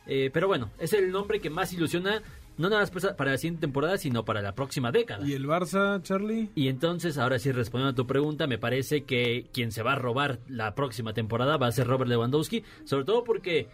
Eh, 0.06 0.30
pero 0.32 0.46
bueno, 0.48 0.70
es 0.78 0.92
el 0.92 1.10
nombre 1.10 1.40
que 1.40 1.50
más 1.50 1.72
ilusiona, 1.72 2.22
no 2.60 2.68
nada 2.68 2.82
más 2.82 3.14
para 3.16 3.32
la 3.32 3.38
siguiente 3.38 3.62
temporada, 3.62 3.96
sino 3.96 4.24
para 4.24 4.42
la 4.42 4.54
próxima 4.54 4.92
década. 4.92 5.26
¿Y 5.26 5.32
el 5.32 5.46
Barça, 5.46 6.02
Charlie? 6.02 6.50
Y 6.54 6.68
entonces, 6.68 7.18
ahora 7.18 7.38
sí, 7.38 7.50
respondiendo 7.52 7.92
a 7.92 7.94
tu 7.94 8.06
pregunta, 8.06 8.46
me 8.46 8.58
parece 8.58 9.04
que 9.04 9.46
quien 9.52 9.72
se 9.72 9.82
va 9.82 9.92
a 9.92 9.96
robar 9.96 10.40
la 10.48 10.74
próxima 10.74 11.14
temporada 11.14 11.56
va 11.56 11.68
a 11.68 11.72
ser 11.72 11.86
Robert 11.86 12.10
Lewandowski, 12.10 12.62
sobre 12.84 13.04
todo 13.04 13.24
porque, 13.24 13.68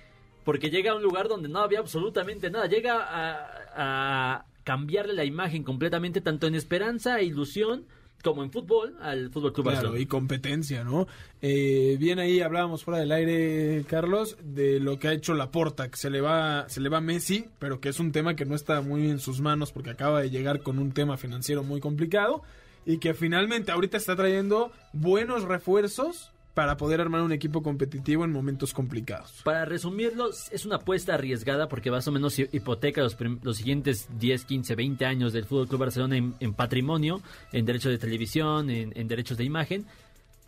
porque 0.44 0.70
llega 0.70 0.92
a 0.92 0.94
un 0.94 1.02
lugar 1.02 1.28
donde 1.28 1.48
no 1.48 1.58
había 1.58 1.80
absolutamente 1.80 2.50
nada. 2.50 2.66
Llega 2.66 3.02
a, 3.02 3.48
a 3.74 4.46
cambiarle 4.62 5.14
la 5.14 5.24
imagen 5.24 5.64
completamente, 5.64 6.20
tanto 6.20 6.46
en 6.46 6.54
esperanza 6.54 7.18
e 7.18 7.24
ilusión 7.24 7.86
como 8.26 8.42
en 8.42 8.50
fútbol 8.50 8.96
al 9.00 9.30
Fútbol 9.30 9.52
Club 9.52 9.68
claro, 9.70 9.96
y 9.96 10.06
competencia, 10.06 10.82
¿no? 10.82 11.06
Eh, 11.40 11.96
bien 12.00 12.18
ahí 12.18 12.40
hablábamos 12.40 12.82
fuera 12.82 12.98
del 12.98 13.12
aire, 13.12 13.84
Carlos, 13.88 14.36
de 14.42 14.80
lo 14.80 14.98
que 14.98 15.06
ha 15.06 15.12
hecho 15.12 15.34
Laporta, 15.34 15.88
que 15.88 15.96
se 15.96 16.10
le 16.10 16.20
va 16.20 16.68
se 16.68 16.80
le 16.80 16.88
va 16.88 17.00
Messi, 17.00 17.46
pero 17.60 17.80
que 17.80 17.88
es 17.88 18.00
un 18.00 18.10
tema 18.10 18.34
que 18.34 18.44
no 18.44 18.56
está 18.56 18.80
muy 18.80 19.08
en 19.08 19.20
sus 19.20 19.40
manos 19.40 19.70
porque 19.70 19.90
acaba 19.90 20.22
de 20.22 20.30
llegar 20.30 20.62
con 20.62 20.80
un 20.80 20.90
tema 20.90 21.16
financiero 21.16 21.62
muy 21.62 21.80
complicado 21.80 22.42
y 22.84 22.98
que 22.98 23.14
finalmente 23.14 23.70
ahorita 23.70 23.96
está 23.96 24.16
trayendo 24.16 24.72
buenos 24.92 25.44
refuerzos 25.44 26.32
para 26.56 26.78
poder 26.78 27.02
armar 27.02 27.20
un 27.20 27.32
equipo 27.32 27.62
competitivo 27.62 28.24
en 28.24 28.32
momentos 28.32 28.72
complicados. 28.72 29.42
Para 29.44 29.66
resumirlo, 29.66 30.30
es 30.30 30.64
una 30.64 30.76
apuesta 30.76 31.12
arriesgada 31.12 31.68
porque 31.68 31.90
más 31.90 32.08
o 32.08 32.12
menos 32.12 32.38
hipoteca 32.38 33.02
los, 33.02 33.14
los 33.42 33.58
siguientes 33.58 34.08
10, 34.18 34.46
15, 34.46 34.74
20 34.74 35.04
años 35.04 35.34
del 35.34 35.44
Fútbol 35.44 35.68
Club 35.68 35.80
Barcelona 35.80 36.16
en, 36.16 36.54
patrimonio, 36.54 37.20
en 37.52 37.66
derechos 37.66 37.92
de 37.92 37.98
televisión, 37.98 38.70
en, 38.70 39.06
derechos 39.06 39.36
de 39.36 39.44
imagen, 39.44 39.84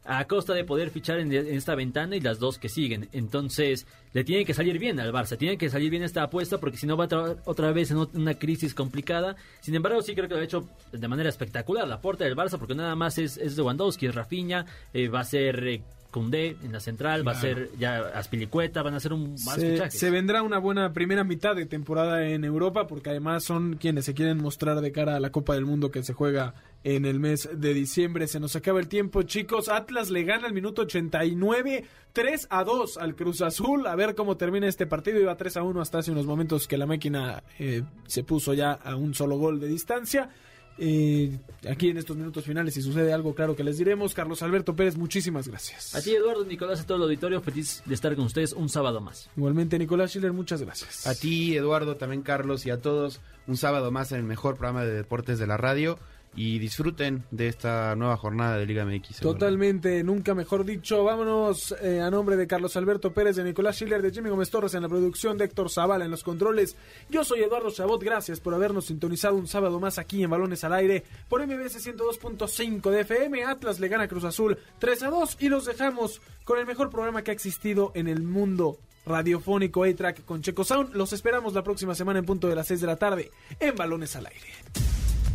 a 0.06 0.24
costa 0.24 0.54
de 0.54 0.64
poder 0.64 0.88
fichar 0.88 1.18
en, 1.18 1.30
esta 1.30 1.74
ventana 1.74 2.16
y 2.16 2.20
las 2.20 2.38
dos 2.38 2.56
que 2.56 2.70
siguen. 2.70 3.10
Entonces, 3.12 3.86
le 4.14 4.24
tiene 4.24 4.46
que 4.46 4.54
salir 4.54 4.78
bien 4.78 4.98
al 5.00 5.12
Barça, 5.12 5.36
tiene 5.36 5.58
que 5.58 5.68
salir 5.68 5.90
bien 5.90 6.04
esta 6.04 6.22
apuesta 6.22 6.56
porque 6.56 6.78
si 6.78 6.86
no 6.86 6.96
va 6.96 7.04
a 7.04 7.36
otra 7.44 7.70
vez 7.72 7.90
en 7.90 7.98
una 7.98 8.32
crisis 8.32 8.72
complicada. 8.72 9.36
Sin 9.60 9.74
embargo, 9.74 10.00
sí 10.00 10.14
creo 10.14 10.26
que 10.26 10.36
lo 10.36 10.40
ha 10.40 10.44
hecho 10.44 10.66
de 10.90 11.06
manera 11.06 11.28
espectacular 11.28 11.86
la 11.86 12.00
puerta 12.00 12.24
del 12.24 12.34
Barça 12.34 12.58
porque 12.58 12.74
nada 12.74 12.96
más 12.96 13.18
es, 13.18 13.36
es 13.36 13.58
Lewandowski, 13.58 14.06
es 14.06 14.14
Rafinha, 14.14 14.64
eh, 14.94 15.08
va 15.08 15.20
a 15.20 15.24
ser... 15.24 15.68
Eh, 15.68 15.82
Cundé 16.10 16.56
en 16.62 16.72
la 16.72 16.80
central, 16.80 17.26
va 17.26 17.32
a 17.32 17.40
ser 17.40 17.70
ya 17.78 17.98
Aspilicueta, 18.14 18.82
van 18.82 18.94
a 18.94 19.00
ser 19.00 19.12
un 19.12 19.32
más 19.44 19.56
se, 19.56 19.90
se 19.90 20.10
vendrá 20.10 20.42
una 20.42 20.58
buena 20.58 20.92
primera 20.94 21.22
mitad 21.22 21.54
de 21.54 21.66
temporada 21.66 22.26
en 22.26 22.44
Europa 22.44 22.86
porque 22.86 23.10
además 23.10 23.44
son 23.44 23.76
quienes 23.76 24.06
se 24.06 24.14
quieren 24.14 24.38
mostrar 24.38 24.80
de 24.80 24.90
cara 24.90 25.16
a 25.16 25.20
la 25.20 25.30
Copa 25.30 25.54
del 25.54 25.66
Mundo 25.66 25.90
que 25.90 26.02
se 26.02 26.14
juega 26.14 26.54
en 26.84 27.04
el 27.04 27.20
mes 27.20 27.48
de 27.52 27.74
diciembre. 27.74 28.26
Se 28.26 28.40
nos 28.40 28.56
acaba 28.56 28.80
el 28.80 28.88
tiempo, 28.88 29.22
chicos. 29.22 29.68
Atlas 29.68 30.10
le 30.10 30.24
gana 30.24 30.46
el 30.46 30.52
minuto 30.52 30.82
89, 30.82 31.84
3 32.12 32.46
a 32.50 32.64
2 32.64 32.98
al 32.98 33.14
Cruz 33.14 33.42
Azul. 33.42 33.86
A 33.86 33.96
ver 33.96 34.14
cómo 34.14 34.36
termina 34.36 34.66
este 34.66 34.86
partido. 34.86 35.20
Iba 35.20 35.36
3 35.36 35.58
a 35.58 35.62
1 35.62 35.80
hasta 35.80 35.98
hace 35.98 36.12
unos 36.12 36.26
momentos 36.26 36.68
que 36.68 36.78
la 36.78 36.86
máquina 36.86 37.42
eh, 37.58 37.82
se 38.06 38.24
puso 38.24 38.54
ya 38.54 38.72
a 38.72 38.96
un 38.96 39.14
solo 39.14 39.36
gol 39.36 39.60
de 39.60 39.68
distancia. 39.68 40.30
Eh, 40.78 41.38
aquí 41.68 41.90
en 41.90 41.98
estos 41.98 42.16
minutos 42.16 42.44
finales, 42.44 42.74
si 42.74 42.82
sucede 42.82 43.12
algo, 43.12 43.34
claro 43.34 43.56
que 43.56 43.64
les 43.64 43.78
diremos. 43.78 44.14
Carlos 44.14 44.42
Alberto 44.42 44.76
Pérez, 44.76 44.96
muchísimas 44.96 45.48
gracias. 45.48 45.94
A 45.94 46.02
ti, 46.02 46.14
Eduardo, 46.14 46.44
Nicolás, 46.44 46.80
a 46.80 46.86
todo 46.86 46.98
el 46.98 47.04
auditorio, 47.04 47.40
feliz 47.40 47.82
de 47.84 47.94
estar 47.94 48.14
con 48.14 48.26
ustedes 48.26 48.52
un 48.52 48.68
sábado 48.68 49.00
más. 49.00 49.28
Igualmente, 49.36 49.78
Nicolás 49.78 50.10
Schiller, 50.10 50.32
muchas 50.32 50.62
gracias. 50.62 51.06
A 51.06 51.14
ti, 51.14 51.56
Eduardo, 51.56 51.96
también 51.96 52.22
Carlos 52.22 52.64
y 52.66 52.70
a 52.70 52.80
todos, 52.80 53.20
un 53.46 53.56
sábado 53.56 53.90
más 53.90 54.12
en 54.12 54.18
el 54.18 54.24
mejor 54.24 54.54
programa 54.54 54.84
de 54.84 54.94
deportes 54.94 55.38
de 55.38 55.46
la 55.46 55.56
radio 55.56 55.98
y 56.34 56.58
disfruten 56.58 57.24
de 57.30 57.48
esta 57.48 57.94
nueva 57.96 58.16
jornada 58.16 58.56
de 58.56 58.66
Liga 58.66 58.84
MX. 58.84 59.20
Totalmente, 59.20 60.02
nunca 60.04 60.34
mejor 60.34 60.64
dicho. 60.64 61.02
Vámonos 61.04 61.74
eh, 61.82 62.00
a 62.00 62.10
nombre 62.10 62.36
de 62.36 62.46
Carlos 62.46 62.76
Alberto 62.76 63.12
Pérez, 63.12 63.36
de 63.36 63.44
Nicolás 63.44 63.76
Schiller, 63.76 64.02
de 64.02 64.10
Jimmy 64.10 64.30
Gómez 64.30 64.50
Torres 64.50 64.74
en 64.74 64.82
la 64.82 64.88
producción, 64.88 65.36
de 65.36 65.46
Héctor 65.46 65.70
Zavala 65.70 66.04
en 66.04 66.10
los 66.10 66.22
controles. 66.22 66.76
Yo 67.10 67.24
soy 67.24 67.40
Eduardo 67.40 67.70
Chabot, 67.70 68.02
gracias 68.02 68.40
por 68.40 68.54
habernos 68.54 68.86
sintonizado 68.86 69.36
un 69.36 69.48
sábado 69.48 69.80
más 69.80 69.98
aquí 69.98 70.22
en 70.22 70.30
Balones 70.30 70.62
al 70.64 70.74
Aire 70.74 71.04
por 71.28 71.44
MBS 71.46 71.84
102.5 71.86 72.90
de 72.90 73.00
FM. 73.00 73.44
Atlas 73.44 73.80
le 73.80 73.88
gana 73.88 74.08
Cruz 74.08 74.24
Azul 74.24 74.58
3 74.78 75.02
a 75.02 75.10
2 75.10 75.36
y 75.40 75.48
los 75.48 75.64
dejamos 75.64 76.20
con 76.44 76.58
el 76.58 76.66
mejor 76.66 76.90
programa 76.90 77.22
que 77.22 77.30
ha 77.30 77.34
existido 77.34 77.92
en 77.94 78.08
el 78.08 78.22
mundo 78.22 78.78
radiofónico 79.06 79.84
A-Track 79.84 80.24
con 80.24 80.42
Checo 80.42 80.64
Sound. 80.64 80.94
Los 80.94 81.12
esperamos 81.12 81.54
la 81.54 81.64
próxima 81.64 81.94
semana 81.94 82.20
en 82.20 82.26
punto 82.26 82.48
de 82.48 82.54
las 82.54 82.66
6 82.68 82.80
de 82.80 82.86
la 82.86 82.96
tarde 82.96 83.30
en 83.58 83.74
Balones 83.74 84.14
al 84.16 84.26
Aire. 84.26 84.87